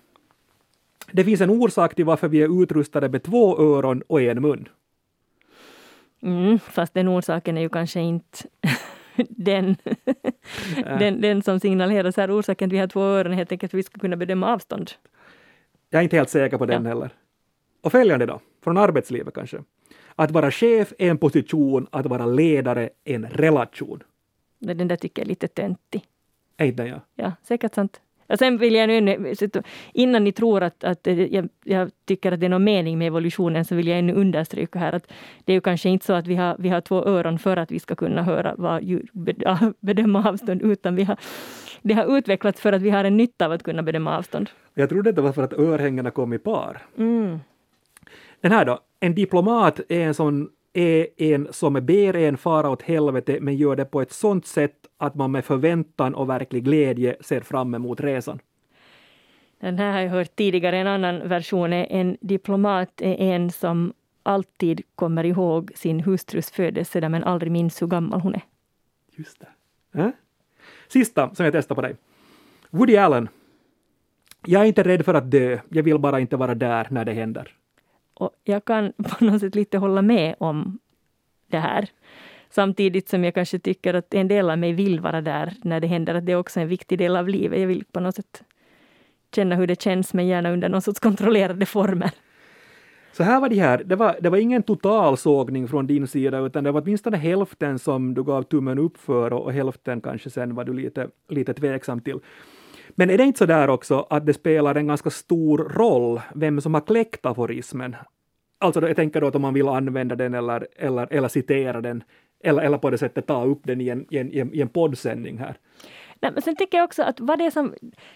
Det 1.12 1.24
finns 1.24 1.42
en 1.42 1.50
orsak 1.50 1.96
till 1.96 2.06
varför 2.06 2.28
vi 2.28 2.42
är 2.42 2.63
utrustade 2.63 3.10
med 3.10 3.24
två 3.24 3.60
öron 3.60 4.04
och 4.08 4.22
en 4.22 4.42
mun. 4.42 4.70
Mm, 6.22 6.60
fast 6.60 6.94
den 6.94 7.10
orsaken 7.10 7.58
är 7.58 7.62
ju 7.62 7.70
kanske 7.70 8.00
inte 8.00 8.38
den, 9.30 9.75
den, 11.00 11.22
den 11.22 11.42
som 11.42 11.60
signaleras 11.60 12.18
här. 12.18 12.39
Orsaken 12.39 12.70
till 12.70 12.75
att 12.75 12.78
vi 12.78 12.80
har 12.80 12.88
två 12.88 13.01
öron 13.01 13.32
är 13.32 13.38
helt 13.38 13.51
enkelt 13.51 13.74
att 13.74 13.78
vi 13.78 13.84
ska 13.84 14.00
kunna 14.00 14.16
bedöma 14.16 14.54
avstånd. 14.54 14.92
Jag 15.89 16.00
är 16.00 16.04
inte 16.04 16.16
helt 16.16 16.30
säker 16.30 16.58
på 16.58 16.66
den 16.66 16.86
heller. 16.86 17.10
Och 17.82 17.92
följande 17.92 18.25
då, 18.25 18.39
från 18.63 18.78
arbetslivet 18.78 19.34
kanske. 19.34 19.58
Att 20.16 20.32
vara 20.32 20.51
chef 20.51 20.94
är 20.98 21.10
en 21.10 21.18
position, 21.18 21.88
att 21.92 22.06
vara 22.06 22.25
ledare 22.25 22.89
är 23.04 23.16
en 23.16 23.25
relation. 23.30 24.04
Den 24.60 24.88
där 24.88 24.96
tycker 24.96 25.22
jag 25.22 25.25
är 25.25 25.30
lite 25.30 25.48
töntig. 25.48 26.04
Den 26.58 26.86
jag? 26.86 27.01
Ja, 27.16 27.32
säkert 27.44 27.75
sant. 27.75 28.01
Och 28.30 28.39
sen 28.39 28.58
vill 28.58 28.75
jag 28.75 28.89
nu, 28.89 29.34
innan 29.94 30.24
ni 30.24 30.32
tror 30.32 30.63
att, 30.63 30.84
att 30.84 31.08
jag, 31.08 31.50
jag 31.63 31.92
tycker 32.06 32.32
att 32.32 32.39
det 32.39 32.46
är 32.46 32.50
någon 32.50 32.63
mening 32.63 32.98
med 32.98 33.08
evolutionen, 33.08 33.66
så 33.66 33.75
vill 33.75 33.88
jag 33.88 34.00
ännu 34.00 34.13
understryka 34.13 34.80
här 34.80 34.94
att 34.94 35.12
det 35.46 35.51
är 35.51 35.54
ju 35.54 35.62
kanske 35.62 35.89
inte 35.89 36.06
så 36.06 36.13
att 36.13 36.28
vi 36.28 36.36
har, 36.36 36.56
vi 36.60 36.70
har 36.70 36.82
två 36.82 37.06
öron 37.06 37.39
för 37.39 37.58
att 37.58 37.72
vi 37.72 37.80
ska 37.80 37.96
kunna 37.96 38.24
höra 38.24 38.56
vad 38.58 38.84
djur, 38.84 39.10
bed- 39.13 39.74
bedöma 39.80 40.30
avstånd, 40.30 40.62
utan 40.62 40.96
vi 40.96 41.04
har, 41.04 41.18
det 41.82 41.94
har 41.94 42.18
utvecklats 42.18 42.62
för 42.62 42.74
att 42.74 42.82
vi 42.82 42.89
har 42.89 43.04
en 43.04 43.18
nytta 43.18 43.46
av 43.46 43.51
att 43.51 43.63
kunna 43.63 43.84
bedöma 43.84 44.18
avstånd. 44.18 44.50
Jag 44.74 44.89
trodde 44.89 45.12
det 45.12 45.22
var 45.22 45.32
för 45.32 45.44
att 45.44 45.54
örhängena 45.54 46.12
kom 46.12 46.34
i 46.34 46.39
par. 46.39 46.82
Mm. 46.98 47.39
Den 48.42 48.51
här 48.51 48.66
då, 48.66 48.80
en 49.00 49.16
diplomat 49.16 49.80
är 49.89 50.01
en 50.01 50.13
sån 50.13 50.50
är 50.73 51.07
en 51.17 51.47
som 51.51 51.73
ber 51.73 52.15
en 52.15 52.38
fara 52.38 52.69
åt 52.69 52.81
helvete 52.81 53.38
men 53.41 53.55
gör 53.55 53.75
det 53.75 53.85
på 53.85 54.01
ett 54.01 54.11
sånt 54.11 54.45
sätt 54.45 54.75
att 54.97 55.15
man 55.15 55.31
med 55.31 55.45
förväntan 55.45 56.15
och 56.15 56.29
verklig 56.29 56.63
glädje 56.63 57.15
ser 57.21 57.41
fram 57.41 57.75
emot 57.75 58.01
resan. 58.01 58.39
Den 59.59 59.77
här 59.77 59.93
har 59.93 59.99
jag 59.99 60.09
hört 60.09 60.35
tidigare. 60.35 60.77
En 60.77 60.88
annan 60.88 61.27
version 61.27 61.73
är 61.73 61.88
en 61.89 62.17
diplomat 62.21 63.01
är 63.01 63.15
en 63.15 63.51
som 63.51 63.93
alltid 64.23 64.81
kommer 64.95 65.23
ihåg 65.23 65.71
sin 65.75 65.99
hustrus 65.99 66.51
födelse 66.51 67.09
men 67.09 67.23
aldrig 67.23 67.51
minns 67.51 67.81
hur 67.81 67.88
gammal 67.88 68.21
hon 68.21 68.35
är. 68.35 68.41
Just 69.15 69.39
det. 69.39 69.99
Äh? 69.99 70.09
Sista 70.88 71.35
som 71.35 71.45
jag 71.45 71.53
testar 71.53 71.75
på 71.75 71.81
dig. 71.81 71.95
Woody 72.69 72.97
Allen. 72.97 73.29
Jag 74.45 74.61
är 74.61 74.65
inte 74.65 74.83
rädd 74.83 75.05
för 75.05 75.13
att 75.13 75.31
dö, 75.31 75.59
jag 75.69 75.83
vill 75.83 75.99
bara 75.99 76.19
inte 76.19 76.38
vara 76.38 76.55
där 76.55 76.88
när 76.89 77.05
det 77.05 77.13
händer. 77.13 77.55
Och 78.19 78.31
jag 78.43 78.65
kan 78.65 78.93
på 79.09 79.25
något 79.25 79.41
sätt 79.41 79.55
lite 79.55 79.77
hålla 79.77 80.01
med 80.01 80.35
om 80.39 80.79
det 81.47 81.59
här. 81.59 81.89
Samtidigt 82.49 83.09
som 83.09 83.23
jag 83.23 83.33
kanske 83.33 83.59
tycker 83.59 83.93
att 83.93 84.13
en 84.13 84.27
del 84.27 84.49
av 84.49 84.57
mig 84.57 84.73
vill 84.73 84.99
vara 84.99 85.21
där 85.21 85.53
när 85.63 85.79
det 85.79 85.88
händer. 85.88 86.15
Att 86.15 86.25
det 86.25 86.32
är 86.32 86.36
också 86.36 86.60
en 86.60 86.67
viktig 86.67 86.97
del 86.97 87.15
av 87.15 87.29
livet. 87.29 87.60
Jag 87.60 87.67
vill 87.67 87.84
på 87.91 87.99
något 87.99 88.15
sätt 88.15 88.43
känna 89.36 89.55
hur 89.55 89.67
det 89.67 89.82
känns, 89.82 90.13
men 90.13 90.27
gärna 90.27 90.51
under 90.51 90.69
någon 90.69 90.82
sorts 90.82 90.99
kontrollerade 91.08 91.65
former. 91.65 92.12
Så 93.12 93.23
här 93.23 93.39
var 93.39 93.49
det 93.49 93.55
här, 93.55 93.84
det 93.86 93.95
var, 93.95 94.17
det 94.21 94.29
var 94.29 94.38
ingen 94.38 94.63
total 94.63 95.17
sågning 95.17 95.67
från 95.67 95.88
din 95.88 96.08
sida, 96.08 96.39
utan 96.39 96.63
det 96.63 96.71
var 96.71 96.82
åtminstone 96.82 97.17
hälften 97.17 97.79
som 97.79 98.13
du 98.13 98.23
gav 98.23 98.43
tummen 98.43 98.79
upp 98.79 98.97
för 98.97 99.34
och, 99.34 99.43
och 99.43 99.53
hälften 99.53 100.01
kanske 100.01 100.29
sen 100.29 100.55
var 100.55 100.63
du 100.65 100.73
lite, 100.73 101.10
lite 101.29 101.53
tveksam 101.53 102.01
till. 102.01 102.19
Men 102.99 103.09
är 103.09 103.17
det 103.17 103.23
inte 103.23 103.38
så 103.38 103.45
där 103.45 103.69
också 103.69 104.07
att 104.09 104.25
det 104.25 104.33
spelar 104.33 104.75
en 104.75 104.88
ganska 104.88 105.09
stor 105.09 105.57
roll 105.57 106.21
vem 106.35 106.62
som 106.62 106.73
har 106.73 106.81
kläckt 106.81 107.25
aforismen? 107.25 107.95
Alltså 108.57 108.88
jag 108.88 108.95
tänker 108.95 109.21
då 109.21 109.27
att 109.27 109.35
om 109.35 109.41
man 109.41 109.53
vill 109.53 109.67
använda 109.67 110.15
den 110.15 110.33
eller, 110.33 110.67
eller, 110.75 111.13
eller 111.13 111.27
citera 111.27 111.81
den, 111.81 112.03
eller, 112.43 112.62
eller 112.62 112.77
på 112.77 112.89
det 112.89 112.97
sättet 112.97 113.27
ta 113.27 113.45
upp 113.45 113.62
den 113.63 113.81
i 113.81 113.88
en, 113.89 114.05
i 114.09 114.17
en, 114.17 114.31
i 114.31 114.39
en, 114.39 114.53
i 114.53 114.62
en 114.62 114.69
poddsändning 114.69 115.38
här. 115.38 115.57
Nej, 116.21 116.31
men 116.31 116.41
sen 116.41 116.55
tycker 116.55 116.77
jag 116.77 116.85
också 116.85 117.03
att 117.03 117.19
vad 117.19 117.39
det 117.39 117.45
är 117.45 117.51
som... 117.51 117.73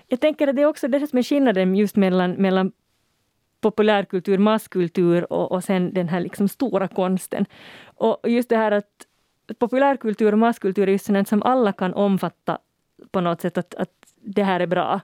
Jag 0.08 0.20
tänker 0.20 0.48
att 0.48 0.56
det 0.56 0.62
är 0.62 0.66
också 0.66 0.88
det 0.88 1.08
som 1.08 1.20
är 1.20 1.24
skillnaden 1.24 1.76
just 1.76 1.96
mellan, 1.96 2.32
mellan 2.32 2.72
populärkultur, 3.62 4.38
masskultur 4.38 5.34
och, 5.34 5.52
och 5.52 5.64
sen 5.64 5.94
den 5.94 6.10
här 6.10 6.20
liksom 6.20 6.48
stora 6.48 6.88
konsten. 6.88 7.46
Och 7.86 8.20
just 8.30 8.50
det 8.50 8.58
här 8.58 8.72
att 8.72 8.92
populärkultur 9.60 10.32
och 10.32 10.40
masskultur 10.40 10.88
är 10.88 10.92
just 10.92 11.06
sånt 11.06 11.28
som 11.28 11.44
alla 11.44 11.74
kan 11.74 11.94
omfatta 11.94 12.58
på 13.12 13.22
något 13.22 13.42
sätt 13.42 13.58
att, 13.58 13.76
att 13.76 14.13
det 14.24 14.44
här 14.44 14.60
är 14.60 14.68
bra. 14.68 15.02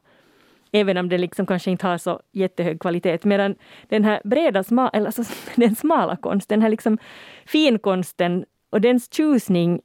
Även 0.71 0.97
om 0.97 1.10
det 1.10 1.17
liksom 1.17 1.45
kanske 1.45 1.71
inte 1.71 1.88
har 1.88 1.97
så 1.97 2.19
jättehög 2.32 2.79
kvalitet. 2.79 3.19
Medan 3.23 3.55
den 3.88 4.03
här 4.03 4.21
breda, 4.23 4.63
sma, 4.63 4.89
eller 4.89 5.05
alltså, 5.05 5.23
den 5.55 5.75
smala 5.75 6.15
konsten, 6.15 6.55
den 6.60 6.62
här 6.62 6.69
liksom 6.69 6.97
finkonsten 7.45 8.45
och 8.69 8.82
dens 8.82 9.13
tjusning 9.13 9.82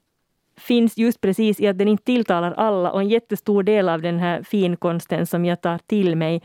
finns 0.57 0.97
just 0.97 1.21
precis 1.21 1.59
i 1.59 1.67
att 1.67 1.77
den 1.77 1.87
inte 1.87 2.03
tilltalar 2.03 2.51
alla 2.51 2.91
och 2.91 3.01
en 3.01 3.09
jättestor 3.09 3.63
del 3.63 3.89
av 3.89 4.01
den 4.01 4.19
här 4.19 4.43
finkonsten 4.43 5.25
som 5.25 5.45
jag 5.45 5.61
tar 5.61 5.77
till 5.77 6.15
mig 6.15 6.41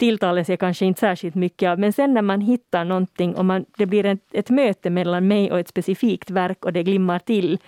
tilltalas 0.00 0.48
jag 0.48 0.60
kanske 0.60 0.86
inte 0.86 1.00
särskilt 1.00 1.34
mycket 1.34 1.68
av. 1.68 1.78
Men 1.78 1.92
sen 1.92 2.14
när 2.14 2.22
man 2.22 2.40
hittar 2.40 2.84
någonting 2.84 3.34
och 3.34 3.44
man, 3.44 3.64
det 3.76 3.86
blir 3.86 4.06
ett, 4.06 4.24
ett 4.32 4.50
möte 4.50 4.90
mellan 4.90 5.28
mig 5.28 5.52
och 5.52 5.58
ett 5.58 5.68
specifikt 5.68 6.30
verk 6.30 6.64
och 6.64 6.72
det 6.72 6.82
glimmar 6.82 7.18
till 7.18 7.58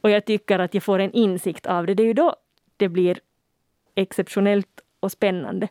och 0.00 0.10
jag 0.10 0.24
tycker 0.24 0.58
att 0.58 0.74
jag 0.74 0.82
får 0.82 0.98
en 0.98 1.12
insikt 1.12 1.66
av 1.66 1.86
det, 1.86 1.94
det 1.94 2.02
är 2.02 2.06
ju 2.06 2.12
då 2.12 2.34
det 2.76 2.88
blir 2.88 3.18
exceptionellt 3.98 4.80
och 5.00 5.12
spännande. 5.12 5.68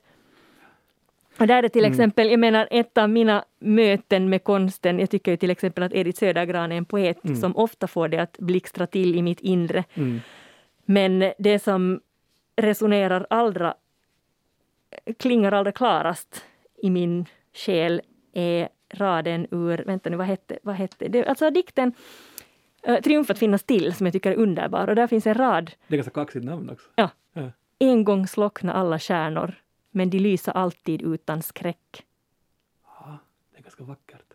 Och 1.39 1.47
där 1.47 1.63
är 1.63 1.69
till 1.69 1.85
exempel, 1.85 2.29
jag 2.29 2.39
menar 2.39 2.67
ett 2.71 2.97
av 2.97 3.09
mina 3.09 3.45
möten 3.59 4.29
med 4.29 4.43
konsten, 4.43 4.99
jag 4.99 5.09
tycker 5.09 5.31
ju 5.31 5.37
till 5.37 5.51
exempel 5.51 5.83
att 5.83 5.93
Edith 5.93 6.19
Södergran 6.19 6.71
är 6.71 6.77
en 6.77 6.85
poet 6.85 7.17
som 7.41 7.57
ofta 7.57 7.87
får 7.87 8.07
det 8.07 8.17
att 8.17 8.37
blixtra 8.39 8.87
till 8.87 9.15
i 9.15 9.21
mitt 9.21 9.39
inre. 9.39 9.83
Mm. 9.93 10.19
Men 10.85 11.31
det 11.37 11.59
som 11.59 12.01
resonerar 12.55 13.27
allra, 13.29 13.73
klingar 15.19 15.51
allra 15.51 15.71
klarast 15.71 16.45
i 16.81 16.89
min 16.89 17.25
själ 17.53 18.01
är 18.33 18.69
raden 18.93 19.47
ur, 19.51 19.83
vänta 19.85 20.09
nu 20.09 20.17
vad 20.17 20.27
hette, 20.27 20.59
vad 20.63 20.75
hette 20.75 21.07
det? 21.07 21.25
Alltså 21.25 21.49
dikten 21.49 21.93
uh, 22.89 22.95
Triumf 22.95 23.29
att 23.29 23.39
finnas 23.39 23.63
till 23.63 23.93
som 23.93 24.05
jag 24.05 24.13
tycker 24.13 24.31
är 24.31 24.35
underbar 24.35 24.87
och 24.87 24.95
där 24.95 25.07
finns 25.07 25.27
en 25.27 25.33
rad, 25.33 25.71
Det 25.87 25.95
är 25.95 25.97
ganska 25.97 26.13
kaxigt 26.13 26.45
namn 26.45 26.69
också. 26.69 26.89
Ja 26.95 27.09
en 27.79 28.03
gång 28.03 28.27
slockna 28.27 28.73
alla 28.73 28.99
stjärnor 28.99 29.55
men 29.91 30.09
de 30.09 30.19
lysa 30.19 30.51
alltid 30.51 31.01
utan 31.01 31.41
skräck. 31.41 32.05
Ah, 32.83 33.17
det 33.51 33.57
är 33.57 33.63
ganska 33.63 33.83
vackert. 33.83 34.33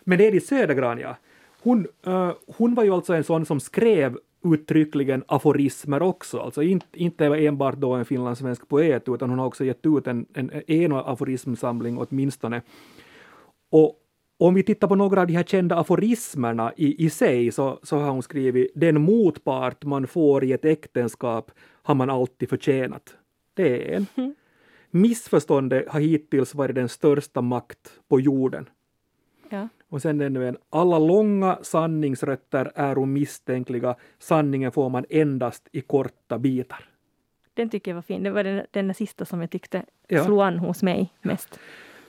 Men 0.00 0.20
Edith 0.20 0.46
Södergran, 0.46 0.98
ja. 0.98 1.16
Hon, 1.62 1.86
uh, 2.06 2.32
hon 2.46 2.74
var 2.74 2.84
ju 2.84 2.90
alltså 2.90 3.14
en 3.14 3.24
sån 3.24 3.46
som 3.46 3.60
skrev 3.60 4.18
uttryckligen 4.44 5.24
aforismer 5.28 6.02
också, 6.02 6.40
alltså 6.40 6.62
inte, 6.62 6.86
inte 6.92 7.24
enbart 7.26 7.76
då 7.76 7.92
en 7.92 8.04
finlandssvensk 8.04 8.68
poet, 8.68 9.08
utan 9.08 9.30
hon 9.30 9.38
har 9.38 9.46
också 9.46 9.64
gett 9.64 9.86
ut 9.86 10.06
en, 10.06 10.26
en, 10.34 10.62
en 10.66 10.92
aforismsamling 10.92 11.98
åtminstone. 11.98 12.62
Och 13.70 13.99
om 14.40 14.54
vi 14.54 14.62
tittar 14.62 14.88
på 14.88 14.94
några 14.94 15.20
av 15.20 15.26
de 15.26 15.32
här 15.32 15.42
kända 15.42 15.76
aforismerna 15.76 16.72
i, 16.76 17.04
i 17.04 17.10
sig, 17.10 17.52
så, 17.52 17.78
så 17.82 17.98
har 17.98 18.10
hon 18.10 18.22
skrivit 18.22 18.72
den 18.74 19.00
motpart 19.02 19.84
man 19.84 20.06
får 20.06 20.44
i 20.44 20.52
ett 20.52 20.64
äktenskap 20.64 21.50
har 21.82 21.94
man 21.94 22.10
alltid 22.10 22.48
förtjänat. 22.48 23.16
Det 23.54 23.94
är 23.94 23.96
en. 23.96 24.06
Missförståndet 24.90 25.88
har 25.88 26.00
hittills 26.00 26.54
varit 26.54 26.74
den 26.74 26.88
största 26.88 27.40
makt 27.40 28.00
på 28.08 28.20
jorden. 28.20 28.68
Ja. 29.48 29.68
Och 29.88 30.02
sen 30.02 30.20
ännu 30.20 30.48
en. 30.48 30.56
Alla 30.70 30.98
långa 30.98 31.58
sanningsrötter 31.62 32.72
är 32.74 33.06
misstänkliga. 33.06 33.94
Sanningen 34.18 34.72
får 34.72 34.88
man 34.88 35.04
endast 35.10 35.68
i 35.72 35.80
korta 35.80 36.38
bitar. 36.38 36.84
Den 37.54 37.70
tycker 37.70 37.90
jag 37.90 37.94
var 37.94 38.02
fin. 38.02 38.22
Det 38.22 38.30
var 38.30 38.44
den, 38.44 38.66
den 38.70 38.94
sista 38.94 39.24
som 39.24 39.40
jag 39.40 39.50
tyckte 39.50 39.82
Ja. 40.08 40.24
slog 40.24 40.42
an 40.42 40.58
hos 40.58 40.82
mig 40.82 41.12
mest. 41.22 41.58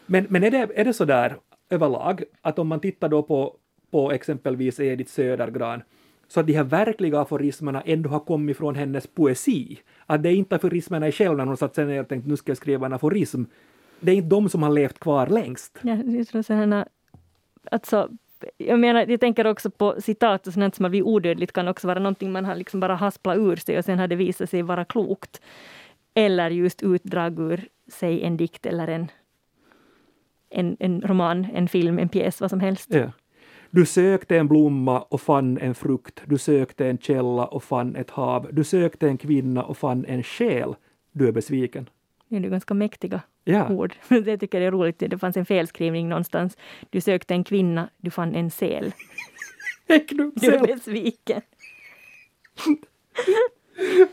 Men, 0.05 0.25
men 0.29 0.43
är, 0.43 0.51
det, 0.51 0.69
är 0.75 0.85
det 0.85 0.93
så 0.93 1.05
där 1.05 1.37
överlag 1.71 2.23
att 2.41 2.59
om 2.59 2.67
man 2.67 2.79
tittar 2.79 3.09
då 3.09 3.23
på, 3.23 3.55
på 3.91 4.11
exempelvis 4.11 4.79
Edith 4.79 5.11
Södergran 5.11 5.81
så 6.27 6.39
att 6.39 6.47
de 6.47 6.53
här 6.53 6.63
verkliga 6.63 7.19
aforismerna 7.19 7.81
ändå 7.81 8.09
har 8.09 8.19
kommit 8.19 8.57
från 8.57 8.75
hennes 8.75 9.07
poesi. 9.07 9.79
Att 10.05 10.23
det 10.23 10.29
är 10.29 10.33
inte 10.33 10.55
aforismerna 10.55 11.07
i 11.07 11.11
själv 11.11 11.37
när 11.37 11.45
hon 11.45 11.57
satt 11.57 11.75
sig 11.75 11.85
ner 11.85 12.01
och 12.01 12.07
tänkte 12.07 12.29
nu 12.29 12.37
ska 12.37 12.49
jag 12.49 12.57
skriva 12.57 12.85
en 12.85 12.93
aforism. 12.93 13.43
Det 13.99 14.11
är 14.11 14.15
inte 14.15 14.29
de 14.29 14.49
som 14.49 14.63
har 14.63 14.69
levt 14.69 14.99
kvar 14.99 15.27
längst. 15.27 15.79
Ja, 15.81 15.95
jag 15.95 16.27
tror 16.27 16.41
sådana, 16.41 16.87
alltså, 17.71 18.09
jag 18.57 18.79
menar, 18.79 19.05
jag 19.07 19.19
tänker 19.19 19.47
också 19.47 19.69
på 19.71 19.95
citat 20.01 20.47
och 20.47 20.53
sånt 20.53 20.75
som 20.75 20.85
har 20.85 20.89
blivit 20.89 21.07
odödligt 21.07 21.53
kan 21.53 21.67
också 21.67 21.87
vara 21.87 21.99
någonting 21.99 22.31
man 22.31 22.45
har 22.45 22.55
liksom 22.55 22.79
bara 22.79 22.95
hasplat 22.95 23.37
ur 23.37 23.55
sig 23.55 23.77
och 23.77 23.85
sen 23.85 23.99
har 23.99 24.07
det 24.07 24.15
visat 24.15 24.49
sig 24.49 24.61
vara 24.61 24.85
klokt. 24.85 25.41
Eller 26.13 26.49
just 26.49 26.83
utdrag 26.83 27.39
ur, 27.39 27.67
sig, 27.91 28.23
en 28.23 28.37
dikt 28.37 28.65
eller 28.65 28.87
en, 28.87 29.07
en, 30.51 30.77
en 30.79 31.01
roman, 31.01 31.47
en 31.53 31.67
film, 31.67 31.99
en 31.99 32.09
pjäs, 32.09 32.41
vad 32.41 32.49
som 32.49 32.59
helst. 32.59 32.93
Ja. 32.93 33.11
Du 33.69 33.85
sökte 33.85 34.37
en 34.37 34.47
blomma 34.47 35.01
och 35.01 35.21
fann 35.21 35.57
en 35.57 35.75
frukt. 35.75 36.21
Du 36.25 36.37
sökte 36.37 36.87
en 36.87 36.97
källa 36.97 37.45
och 37.45 37.63
fann 37.63 37.95
ett 37.95 38.09
hav. 38.09 38.49
Du 38.51 38.63
sökte 38.63 39.07
en 39.07 39.17
kvinna 39.17 39.63
och 39.63 39.77
fann 39.77 40.05
en 40.05 40.23
själ. 40.23 40.75
Du 41.11 41.27
är 41.27 41.31
besviken. 41.31 41.89
Det 42.27 42.35
är 42.37 42.41
ganska 42.41 42.73
mäktiga 42.73 43.21
Ja. 43.43 43.69
ord. 43.69 43.93
Det 44.07 44.37
tycker 44.37 44.57
jag 44.61 44.67
är 44.67 44.71
roligt. 44.71 44.99
Det 44.99 45.17
fanns 45.17 45.37
en 45.37 45.45
felskrivning 45.45 46.09
någonstans. 46.09 46.57
Du 46.89 47.01
sökte 47.01 47.33
en 47.33 47.43
kvinna, 47.43 47.89
du 47.97 48.11
fann 48.11 48.35
en 48.35 48.51
säl. 48.51 48.91
Du 50.35 50.53
är 50.53 50.67
besviken. 50.75 51.41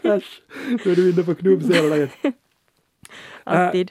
Äsch, 0.03 0.43
nu 0.85 0.93
är 0.93 0.97
du 0.97 1.11
inne 1.11 1.23
på 1.23 1.35
knubbsälarna 1.35 1.97
igen. 1.97 2.09
Alltid. 3.45 3.91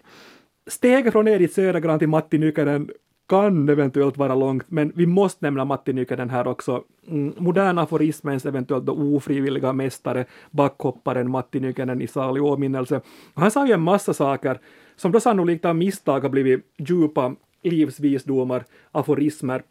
Steget 0.67 1.13
från 1.13 1.27
Edith 1.27 1.53
Södergran 1.53 1.99
till 1.99 2.09
Matti 2.09 2.37
Nykänen 2.37 2.89
kan 3.29 3.69
eventuellt 3.69 4.17
vara 4.17 4.35
långt, 4.35 4.65
men 4.67 4.91
vi 4.95 5.05
måste 5.05 5.45
nämna 5.45 5.65
Matti 5.65 5.93
Nykänen 5.93 6.29
här 6.29 6.47
också. 6.47 6.83
Mm, 7.07 7.33
moderna 7.37 7.81
aforismens 7.81 8.45
eventuellt 8.45 8.85
då 8.85 8.93
ofrivilliga 8.93 9.73
mästare, 9.73 10.25
backhopparen 10.51 11.31
Matti 11.31 11.59
Nykänen 11.59 12.01
i 12.01 12.07
salig 12.07 12.43
åminnelse. 12.43 13.01
Han 13.33 13.51
sa 13.51 13.67
ju 13.67 13.73
en 13.73 13.81
massa 13.81 14.13
saker 14.13 14.59
som 14.95 15.11
då 15.11 15.19
sannolikt 15.19 15.65
av 15.65 15.75
misstag 15.75 16.19
har 16.19 16.29
blivit 16.29 16.65
djupa 16.77 17.35
livsvisdomar, 17.63 18.63
aforismer. 18.91 19.63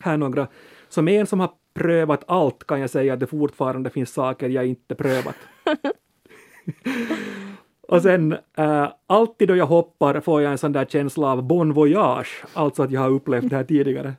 Här 0.00 0.16
några. 0.16 0.48
Som 0.88 1.08
en 1.08 1.26
som 1.26 1.40
har 1.40 1.50
prövat 1.74 2.24
allt 2.26 2.64
kan 2.66 2.80
jag 2.80 2.90
säga 2.90 3.12
att 3.12 3.20
det 3.20 3.26
fortfarande 3.26 3.90
finns 3.90 4.12
saker 4.12 4.48
jag 4.48 4.66
inte 4.66 4.94
prövat. 4.94 5.36
Och 7.88 8.02
sen, 8.02 8.36
äh, 8.56 8.88
alltid 9.06 9.48
då 9.48 9.56
jag 9.56 9.66
hoppar 9.66 10.20
får 10.20 10.42
jag 10.42 10.52
en 10.52 10.58
sån 10.58 10.72
där 10.72 10.84
känsla 10.84 11.26
av 11.26 11.42
bon 11.42 11.72
voyage, 11.72 12.44
alltså 12.52 12.82
att 12.82 12.90
jag 12.90 13.00
har 13.00 13.10
upplevt 13.10 13.50
det 13.50 13.56
här 13.56 13.64
tidigare. 13.74 14.14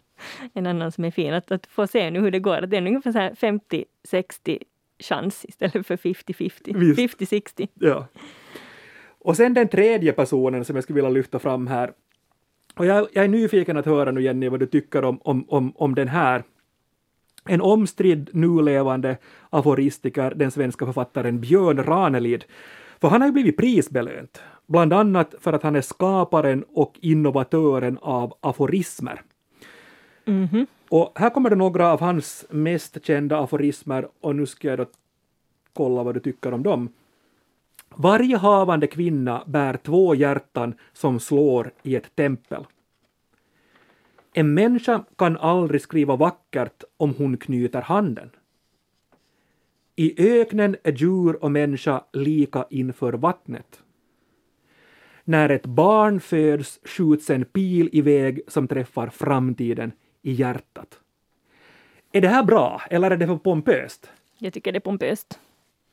En 0.53 0.67
annan 0.67 0.91
som 0.91 1.05
är 1.05 1.11
fin, 1.11 1.33
att, 1.33 1.51
att 1.51 1.67
få 1.67 1.87
se 1.87 2.11
nu 2.11 2.19
hur 2.19 2.31
det 2.31 2.39
går. 2.39 2.61
Det 2.61 2.77
är 2.77 2.81
ungefär 2.81 3.11
så 3.11 3.19
här 3.19 3.31
50-60 3.31 4.63
chans 4.99 5.45
istället 5.45 5.87
för 5.87 5.97
50-50. 5.97 6.77
Visst. 6.77 7.19
50-60. 7.19 7.67
Ja. 7.73 8.07
Och 9.19 9.37
sen 9.37 9.53
den 9.53 9.67
tredje 9.67 10.11
personen 10.13 10.65
som 10.65 10.75
jag 10.75 10.83
skulle 10.83 10.95
vilja 10.95 11.09
lyfta 11.09 11.39
fram 11.39 11.67
här. 11.67 11.91
Och 12.75 12.85
jag, 12.85 13.07
jag 13.13 13.23
är 13.23 13.29
nyfiken 13.29 13.77
att 13.77 13.85
höra 13.85 14.11
nu 14.11 14.21
Jenny 14.21 14.49
vad 14.49 14.59
du 14.59 14.65
tycker 14.65 15.03
om, 15.03 15.19
om, 15.23 15.45
om, 15.49 15.73
om 15.75 15.95
den 15.95 16.07
här. 16.07 16.43
En 17.45 17.61
omstridd 17.61 18.29
nulevande 18.33 19.17
aforistiker, 19.49 20.33
den 20.35 20.51
svenska 20.51 20.85
författaren 20.85 21.39
Björn 21.39 21.83
Ranelid. 21.83 22.45
För 23.01 23.07
han 23.07 23.21
har 23.21 23.27
ju 23.27 23.33
blivit 23.33 23.57
prisbelönt, 23.57 24.41
bland 24.67 24.93
annat 24.93 25.35
för 25.39 25.53
att 25.53 25.63
han 25.63 25.75
är 25.75 25.81
skaparen 25.81 26.65
och 26.73 26.99
innovatören 27.01 27.97
av 28.01 28.33
aforismer. 28.41 29.21
Mhm. 30.25 30.67
Och 30.89 31.11
här 31.15 31.29
kommer 31.29 31.49
det 31.49 31.55
några 31.55 31.91
av 31.91 31.99
hans 31.99 32.45
mest 32.49 33.05
kända 33.05 33.39
aforismer 33.39 34.07
och 34.21 34.35
nu 34.35 34.45
ska 34.45 34.67
jag 34.67 34.77
då 34.77 34.85
kolla 35.73 36.03
vad 36.03 36.13
du 36.13 36.19
tycker 36.19 36.53
om 36.53 36.63
dem. 36.63 36.89
Varje 37.95 38.37
havande 38.37 38.87
kvinna 38.87 39.43
bär 39.45 39.77
två 39.77 40.15
hjärtan 40.15 40.73
som 40.93 41.19
slår 41.19 41.71
i 41.83 41.95
ett 41.95 42.15
tempel. 42.15 42.65
En 44.33 44.53
människa 44.53 45.03
kan 45.15 45.37
aldrig 45.37 45.81
skriva 45.81 46.15
vackert 46.15 46.83
om 46.97 47.13
hon 47.17 47.37
knyter 47.37 47.81
handen. 47.81 48.29
I 49.99 50.13
öknen 50.17 50.75
är 50.83 50.91
djur 50.91 51.43
och 51.43 51.51
människa 51.51 52.03
lika 52.13 52.65
inför 52.69 53.13
vattnet. 53.13 53.83
När 55.23 55.49
ett 55.49 55.65
barn 55.65 56.19
föds 56.19 56.79
skjuts 56.83 57.29
en 57.29 57.45
pil 57.45 57.89
iväg 57.91 58.41
som 58.47 58.67
träffar 58.67 59.07
framtiden 59.07 59.91
i 60.21 60.31
hjärtat. 60.31 60.99
Är 62.11 62.21
det 62.21 62.27
här 62.27 62.43
bra 62.43 62.81
eller 62.89 63.11
är 63.11 63.17
det 63.17 63.27
för 63.27 63.37
pompöst? 63.37 64.09
Jag 64.37 64.53
tycker 64.53 64.71
det 64.71 64.77
är 64.77 64.79
pompöst. 64.79 65.39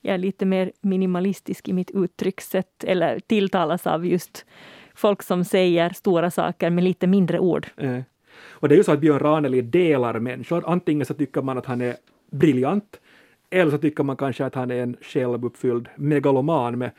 Jag 0.01 0.15
är 0.15 0.19
lite 0.19 0.47
mer 0.47 0.73
minimalistisk 0.81 1.69
i 1.69 1.73
mitt 1.73 1.91
uttryckssätt 1.91 2.85
eller 2.85 3.21
tilltalas 3.21 3.87
av 3.87 4.07
just 4.07 4.47
folk 4.95 5.23
som 5.23 5.45
säger 5.45 5.91
stora 5.91 6.31
saker 6.31 6.71
med 6.71 6.85
lite 6.85 7.07
mindre 7.07 7.39
ord. 7.39 7.67
Eh. 7.77 8.01
Och 8.49 8.69
det 8.69 8.75
är 8.75 8.77
ju 8.77 8.85
så 8.85 8.93
att 8.93 9.01
Björn 9.01 9.19
Ranelid 9.19 9.65
delar 9.65 10.21
människor. 10.21 10.65
Antingen 10.67 11.07
så 11.07 11.15
tycker 11.15 11.43
man 11.43 11.59
att 11.59 11.67
han 11.67 11.81
är 11.81 11.97
briljant 12.31 13.01
eller 13.51 13.71
så 13.71 13.79
tycker 13.79 14.05
man 14.05 14.17
kanske 14.17 14.45
att 14.45 14.55
han 14.55 14.71
är 14.71 14.83
en 14.83 14.97
självuppfylld 15.01 15.89
megaloman 15.97 16.79
med 16.79 16.91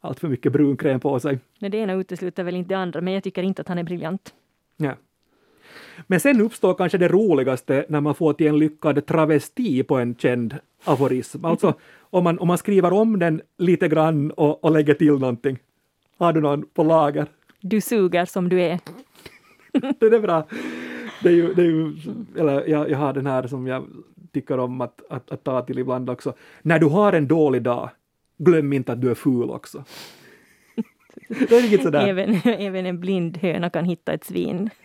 allt 0.00 0.20
för 0.20 0.28
mycket 0.28 0.52
brunkräm 0.52 1.00
på 1.00 1.20
sig. 1.20 1.38
Men 1.58 1.70
det 1.70 1.78
ena 1.78 1.92
utesluter 1.92 2.44
väl 2.44 2.56
inte 2.56 2.74
det 2.74 2.78
andra, 2.78 3.00
men 3.00 3.14
jag 3.14 3.22
tycker 3.22 3.42
inte 3.42 3.62
att 3.62 3.68
han 3.68 3.78
är 3.78 3.82
briljant. 3.82 4.34
Ja. 4.76 4.94
Men 6.06 6.20
sen 6.20 6.40
uppstår 6.40 6.74
kanske 6.74 6.98
det 6.98 7.08
roligaste 7.08 7.84
när 7.88 8.00
man 8.00 8.14
får 8.14 8.32
till 8.32 8.46
en 8.46 8.58
lyckad 8.58 9.06
travesti 9.06 9.82
på 9.82 9.96
en 9.96 10.14
känd 10.14 10.54
aforism. 10.84 11.44
Alltså 11.44 11.74
om 11.98 12.24
man, 12.24 12.38
om 12.38 12.48
man 12.48 12.58
skriver 12.58 12.92
om 12.92 13.18
den 13.18 13.40
lite 13.58 13.88
grann 13.88 14.30
och, 14.30 14.64
och 14.64 14.70
lägger 14.70 14.94
till 14.94 15.18
någonting. 15.18 15.58
Har 16.18 16.32
du 16.32 16.40
någon 16.40 16.66
på 16.74 16.82
lager? 16.82 17.26
Du 17.60 17.80
suger 17.80 18.24
som 18.24 18.48
du 18.48 18.60
är. 18.60 18.80
det 19.72 20.06
är 20.06 20.20
bra. 20.20 20.46
Det 21.22 21.28
är 21.28 21.32
ju, 21.32 21.54
det 21.54 21.62
är 21.62 21.66
ju, 21.66 21.96
eller 22.36 22.68
jag, 22.68 22.90
jag 22.90 22.98
har 22.98 23.12
den 23.12 23.26
här 23.26 23.46
som 23.46 23.66
jag 23.66 23.86
tycker 24.32 24.58
om 24.58 24.80
att, 24.80 25.00
att, 25.10 25.30
att 25.30 25.44
ta 25.44 25.62
till 25.62 25.78
ibland 25.78 26.10
också. 26.10 26.34
När 26.62 26.78
du 26.78 26.86
har 26.86 27.12
en 27.12 27.28
dålig 27.28 27.62
dag, 27.62 27.90
glöm 28.38 28.72
inte 28.72 28.92
att 28.92 29.00
du 29.00 29.10
är 29.10 29.14
ful 29.14 29.50
också. 29.50 29.84
det 31.28 31.52
är 31.52 31.62
riktigt 31.62 31.82
sådär. 31.82 32.08
Även, 32.08 32.40
även 32.44 32.86
en 32.86 33.00
blind 33.00 33.36
höna 33.36 33.70
kan 33.70 33.84
hitta 33.84 34.12
ett 34.12 34.24
svin. 34.24 34.70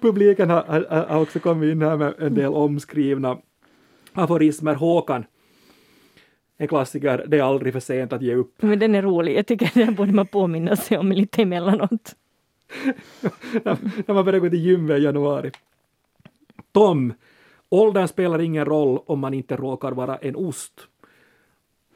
Publiken 0.00 0.50
har, 0.50 0.62
har, 0.62 1.06
har 1.06 1.20
också 1.20 1.38
kommit 1.38 1.72
in 1.72 1.82
här 1.82 1.96
med 1.96 2.14
en 2.18 2.34
del 2.34 2.52
omskrivna 2.52 3.38
aforismer. 4.12 4.74
Håkan, 4.74 5.24
en 6.56 6.68
klassiker, 6.68 7.24
det 7.28 7.38
är 7.38 7.42
aldrig 7.42 7.72
för 7.72 7.80
sent 7.80 8.12
att 8.12 8.22
ge 8.22 8.34
upp. 8.34 8.62
Men 8.62 8.78
den 8.78 8.94
är 8.94 9.02
rolig. 9.02 9.38
Jag 9.38 9.46
tycker 9.46 9.70
den 9.74 9.94
borde 9.94 10.12
man 10.12 10.26
påminna 10.26 10.76
sig 10.76 10.98
om 10.98 11.12
lite 11.12 11.42
emellanåt. 11.42 12.14
När, 13.64 14.12
man 14.14 14.24
börjar 14.24 14.40
gå 14.40 14.50
till 14.50 14.64
gymmet 14.66 14.98
i 14.98 15.02
januari. 15.02 15.50
Tom, 16.72 17.14
åldern 17.68 18.08
spelar 18.08 18.40
ingen 18.40 18.64
roll 18.64 18.98
om 19.06 19.20
man 19.20 19.34
inte 19.34 19.56
råkar 19.56 19.92
vara 19.92 20.16
en 20.16 20.36
ost. 20.36 20.88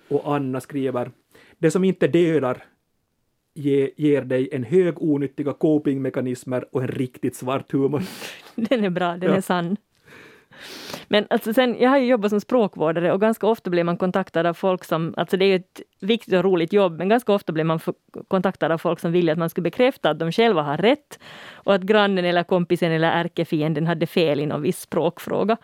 Och 0.09 0.35
Anna 0.35 0.61
skriver, 0.61 1.11
det 1.59 1.71
som 1.71 1.85
inte 1.85 2.09
dödar 2.09 2.63
ge, 3.55 3.91
ger 3.97 4.23
dig 4.23 4.49
en 4.53 4.65
hög 4.65 5.03
onyttiga 5.03 5.53
copingmekanismer 5.53 6.65
och 6.73 6.83
en 6.83 6.89
riktigt 6.89 7.37
svart 7.37 7.73
humor. 7.73 8.03
Den 8.55 8.85
är 8.85 8.91
bra, 8.91 9.17
den 9.17 9.31
Ja. 9.31 9.37
är 9.37 9.41
sann. 9.41 9.77
Men 11.09 11.27
alltså 11.31 11.55
sen, 11.55 11.77
jag 11.81 11.91
har 11.91 11.99
ju 11.99 12.07
jobbat 12.07 12.31
som 12.31 12.41
språkvårdare 12.41 13.13
och 13.13 13.21
ganska 13.21 13.47
ofta 13.47 13.71
blir 13.71 13.85
man 13.85 13.97
kontaktad 13.97 14.47
av 14.47 14.55
folk 14.55 14.85
som, 14.85 15.15
alltså 15.17 15.37
det 15.37 15.45
är 15.45 15.49
ju 15.49 15.57
ett 15.57 15.81
viktigt 16.01 16.35
och 16.35 16.45
roligt 16.45 16.73
jobb, 16.73 16.99
men 16.99 17.09
ganska 17.09 17.33
ofta 17.33 17.53
blir 17.53 17.65
man 17.65 17.81
kontaktad 18.29 18.73
av 18.73 18.79
folk 18.79 19.01
som 19.01 19.13
vill 19.13 19.31
att 19.31 19.39
man 19.39 19.51
ska 19.51 19.61
bekräfta 19.61 20.11
att 20.11 20.19
de 20.19 20.33
själva 20.33 20.63
har 20.63 20.77
rätt 20.77 21.19
och 21.53 21.75
att 21.75 21.83
grannen 21.83 22.25
eller 22.25 22.43
kompisen 22.43 22.93
eller 22.93 23.11
ärkefienden 23.11 23.87
hade 23.87 24.07
fel 24.07 24.41
i 24.41 24.47
någon 24.47 24.63
viss 24.63 24.81
språkfråga. 24.81 25.57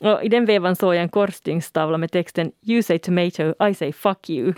Och 0.00 0.24
I 0.24 0.28
den 0.28 0.44
vevan 0.44 0.76
såg 0.76 0.94
jag 0.94 1.02
en 1.02 1.08
korsstygngstavla 1.08 1.98
med 1.98 2.12
texten 2.12 2.52
You 2.62 2.82
say 2.82 2.98
tomato, 2.98 3.54
I 3.68 3.74
say 3.74 3.92
fuck 3.92 4.30
you. 4.30 4.52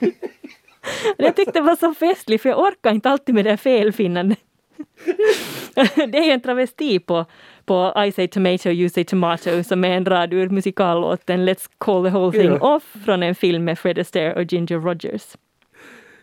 jag 1.16 1.36
tyckte 1.36 1.52
det 1.52 1.60
var 1.60 1.76
så 1.76 1.94
festligt 1.94 2.42
för 2.42 2.48
jag 2.48 2.58
orkar 2.58 2.90
inte 2.90 3.10
alltid 3.10 3.34
med 3.34 3.44
det 3.44 3.50
här 3.50 3.56
felfinnandet. 3.56 4.38
det 5.94 6.18
är 6.18 6.24
ju 6.24 6.30
en 6.30 6.40
travesti 6.40 6.98
på, 6.98 7.24
på 7.68 7.92
I 8.06 8.12
say 8.12 8.28
tomato, 8.28 8.68
you 8.70 8.88
say 8.88 9.04
tomato 9.04 9.62
som 9.62 9.84
är 9.84 9.90
en 9.90 10.04
rad 10.04 10.32
ur 10.32 10.48
musikallåten 10.48 11.48
Let's 11.48 11.68
call 11.78 12.04
the 12.04 12.10
whole 12.10 12.32
thing 12.38 12.50
Ja. 12.50 12.76
off 12.76 12.96
från 13.04 13.22
en 13.22 13.34
film 13.34 13.64
med 13.64 13.78
Fred 13.78 13.98
Astaire 13.98 14.34
och 14.34 14.52
Ginger 14.52 14.78
Rogers. 14.78 15.36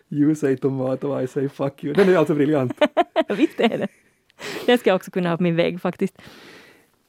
You 0.10 0.36
say 0.36 0.58
tomato, 0.58 1.21
I 1.21 1.27
say 1.27 1.49
fuck 1.49 1.84
you. 1.84 1.93
Den 1.93 2.10
är 2.10 2.17
alltså 2.17 2.34
briljant. 2.34 2.73
Visst 3.38 3.60
är 3.60 3.77
det? 3.77 3.88
Den 4.65 4.77
ska 4.77 4.89
jag 4.89 4.95
också 4.95 5.12
kunna 5.12 5.29
ha 5.29 5.38
på 5.38 5.43
min 5.43 5.55
vägg 5.55 5.81
faktiskt. 5.81 6.21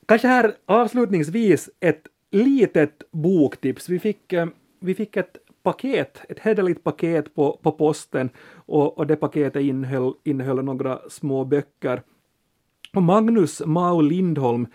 Kanske 0.08 0.28
här 0.28 0.52
avslutningsvis 0.66 1.70
ett 1.80 2.02
litet 2.30 3.02
boktips. 3.12 3.88
Vi 3.88 3.98
fick, 3.98 4.32
eh, 4.32 4.46
vi 4.80 4.94
fick 4.94 5.16
ett 5.16 5.36
paket, 5.62 6.22
ett 6.28 6.38
hederligt 6.38 6.84
paket 6.84 7.34
på, 7.34 7.58
på 7.62 7.72
posten 7.72 8.30
och, 8.54 8.98
och 8.98 9.06
det 9.06 9.16
paketet 9.16 9.62
innehöll, 9.62 10.12
innehöll 10.24 10.64
några 10.64 10.98
små 11.08 11.44
böcker. 11.44 12.02
Och 12.96 13.02
Magnus 13.02 13.62
Mao 13.66 14.00
Lindholm 14.00 14.66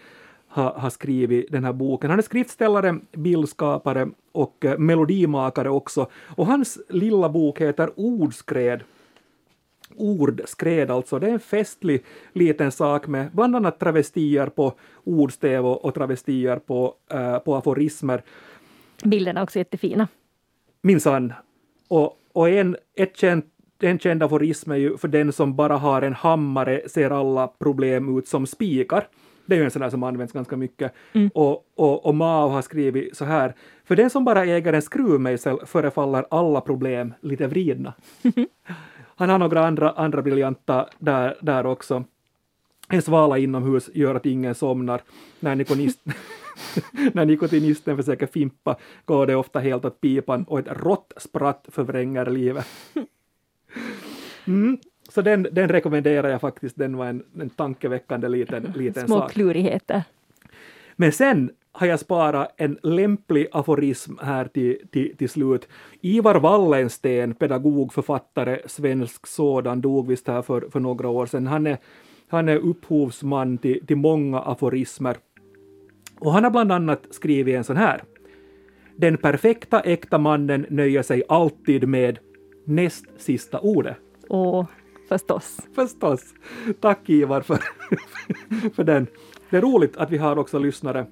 har, 0.47 0.71
har 0.71 0.89
skrivit 0.89 1.51
den 1.51 1.63
här 1.63 1.73
boken. 1.73 2.09
Han 2.09 2.19
är 2.19 2.23
skriftställare, 2.23 2.99
bildskapare 3.11 4.09
och 4.31 4.65
eh, 4.65 4.77
melodimakare 4.77 5.69
också. 5.69 6.09
Och 6.27 6.45
hans 6.45 6.79
lilla 6.89 7.29
bok 7.29 7.61
heter 7.61 7.89
Ordskred. 7.95 8.83
Ordskred 9.95 10.91
alltså. 10.91 11.19
Det 11.19 11.27
är 11.27 11.31
en 11.31 11.39
festlig 11.39 12.03
liten 12.33 12.71
sak 12.71 13.07
med 13.07 13.31
bland 13.31 13.55
annat 13.55 13.79
travestier 13.79 14.47
på 14.47 14.73
ordstäv 15.03 15.65
och, 15.65 15.85
och 15.85 15.93
travestier 15.93 16.57
på, 16.57 16.95
uh, 17.13 17.37
på 17.37 17.55
aforismer. 17.55 18.23
Bilderna 19.03 19.39
är 19.39 19.43
också 19.43 19.59
jättefina. 19.59 20.07
Minsann. 20.81 21.33
Och, 21.87 22.17
och 22.33 22.49
en, 22.49 22.75
ett 22.95 23.17
känt, 23.17 23.45
en 23.83 23.99
känd 23.99 24.23
aforism 24.23 24.71
är 24.71 24.75
ju 24.75 24.97
för 24.97 25.07
den 25.07 25.33
som 25.33 25.55
bara 25.55 25.77
har 25.77 26.01
en 26.01 26.13
hammare 26.13 26.81
ser 26.89 27.09
alla 27.09 27.47
problem 27.47 28.17
ut 28.17 28.27
som 28.27 28.47
spikar. 28.47 29.07
Det 29.45 29.55
är 29.55 29.59
ju 29.59 29.65
en 29.65 29.71
sån 29.71 29.81
där 29.81 29.89
som 29.89 30.03
används 30.03 30.33
ganska 30.33 30.57
mycket. 30.57 30.93
Mm. 31.13 31.29
Och, 31.33 31.65
och, 31.75 32.05
och 32.05 32.15
Mao 32.15 32.49
har 32.49 32.61
skrivit 32.61 33.17
så 33.17 33.25
här. 33.25 33.53
För 33.83 33.95
den 33.95 34.09
som 34.09 34.25
bara 34.25 34.45
äger 34.45 34.73
en 34.73 34.81
skruvmejsel 34.81 35.57
förefaller 35.65 36.25
alla 36.31 36.61
problem 36.61 37.13
lite 37.21 37.47
vridna. 37.47 37.93
Han 39.15 39.29
har 39.29 39.39
några 39.39 39.67
andra, 39.67 39.91
andra 39.91 40.21
briljanta 40.21 40.89
där, 40.99 41.37
där 41.41 41.65
också. 41.65 42.03
En 42.89 43.01
svala 43.01 43.37
inomhus 43.37 43.89
gör 43.93 44.15
att 44.15 44.25
ingen 44.25 44.55
somnar. 44.55 45.01
När, 45.39 45.55
nikonist, 45.55 45.99
när 47.13 47.25
nikotinisten 47.25 47.97
försöker 47.97 48.27
fimpa 48.27 48.75
går 49.05 49.27
det 49.27 49.35
ofta 49.35 49.59
helt 49.59 49.85
åt 49.85 50.01
pipan 50.01 50.43
och 50.43 50.59
ett 50.59 50.67
rått 50.67 51.13
spratt 51.17 51.65
förvränger 51.71 52.25
livet. 52.25 52.65
Mm. 54.47 54.77
Så 55.09 55.21
den, 55.21 55.47
den 55.51 55.69
rekommenderar 55.69 56.29
jag 56.29 56.41
faktiskt, 56.41 56.75
den 56.77 56.97
var 56.97 57.05
en, 57.05 57.23
en 57.39 57.49
tankeväckande 57.49 58.29
liten, 58.29 58.73
liten 58.75 59.07
Små 59.07 59.19
sak. 59.19 59.31
klurigheter. 59.31 60.03
Men 60.95 61.11
sen 61.11 61.51
har 61.71 61.87
jag 61.87 61.99
sparat 61.99 62.53
en 62.57 62.77
lämplig 62.83 63.47
aforism 63.51 64.13
här 64.21 64.45
till, 64.45 64.77
till, 64.91 65.17
till 65.17 65.29
slut. 65.29 65.67
Ivar 66.01 66.35
Wallensten, 66.35 67.33
pedagog, 67.33 67.93
författare, 67.93 68.59
svensk 68.65 69.27
sådan, 69.27 69.81
dog 69.81 70.07
visst 70.07 70.27
här 70.27 70.41
för, 70.41 70.61
för 70.71 70.79
några 70.79 71.09
år 71.09 71.25
sedan. 71.25 71.47
Han 71.47 71.67
är, 71.67 71.77
han 72.27 72.49
är 72.49 72.57
upphovsman 72.57 73.57
till, 73.57 73.85
till 73.87 73.97
många 73.97 74.39
aforismer. 74.39 75.17
Och 76.19 76.31
han 76.31 76.43
har 76.43 76.51
bland 76.51 76.71
annat 76.71 77.07
skrivit 77.11 77.55
en 77.55 77.63
sån 77.63 77.77
här. 77.77 78.03
Den 78.95 79.17
perfekta 79.17 79.79
äkta 79.79 80.17
mannen 80.17 80.65
nöjer 80.69 81.01
sig 81.01 81.23
alltid 81.27 81.87
med 81.87 82.19
näst 82.63 83.05
sista 83.17 83.59
ordet. 83.59 83.97
Åh, 84.29 84.65
förstås. 85.09 85.59
Förstås. 85.75 86.33
Tack 86.79 87.09
Ivar 87.09 87.41
för, 87.41 87.59
för 88.73 88.83
den. 88.83 89.07
Det 89.49 89.57
är 89.57 89.61
roligt 89.61 89.97
att 89.97 90.11
vi 90.11 90.17
har 90.17 90.39
också 90.39 90.59
lyssnare, 90.59 91.05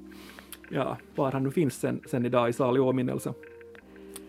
ja, 0.70 0.98
var 1.16 1.32
han 1.32 1.44
nu 1.44 1.52
finns 1.52 1.80
sen, 1.80 2.02
sen 2.06 2.26
idag 2.26 2.50
i 2.50 2.54
salig 2.54 2.84
åminnelse. 2.84 3.34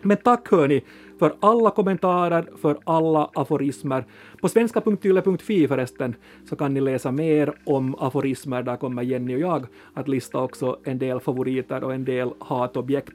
Men 0.01 0.17
tack 0.17 0.51
hörni 0.51 0.83
för 1.19 1.33
alla 1.39 1.71
kommentarer, 1.71 2.49
för 2.61 2.77
alla 2.83 3.29
aforismer. 3.33 4.05
På 4.41 4.49
svenska.yle.fi 4.49 5.67
förresten 5.67 6.15
så 6.45 6.55
kan 6.55 6.73
ni 6.73 6.81
läsa 6.81 7.11
mer 7.11 7.53
om 7.63 7.95
aforismer. 7.95 8.63
Där 8.63 8.77
kommer 8.77 9.03
Jenny 9.03 9.35
och 9.35 9.39
jag 9.39 9.65
att 9.93 10.07
lista 10.07 10.39
också 10.39 10.79
en 10.83 10.99
del 10.99 11.19
favoriter 11.19 11.83
och 11.83 11.93
en 11.93 12.05
del 12.05 12.29
hatobjekt. 12.39 13.13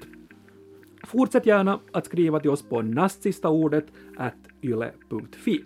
Fortsätt 1.06 1.46
gärna 1.46 1.80
att 1.92 2.06
skriva 2.06 2.40
till 2.40 2.50
oss 2.50 2.62
på 2.62 2.82
nastsistaordet 2.82 3.86
yle.fi. 4.62 5.64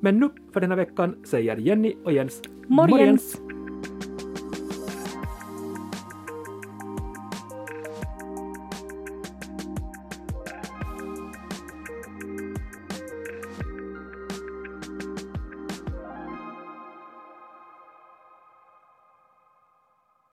Men 0.00 0.18
nu 0.18 0.30
för 0.52 0.60
den 0.60 0.70
här 0.70 0.76
veckan 0.76 1.16
säger 1.24 1.56
Jenny 1.56 1.94
och 2.04 2.12
Jens 2.12 2.42
Morgens! 2.68 2.90
morgens. 2.90 3.53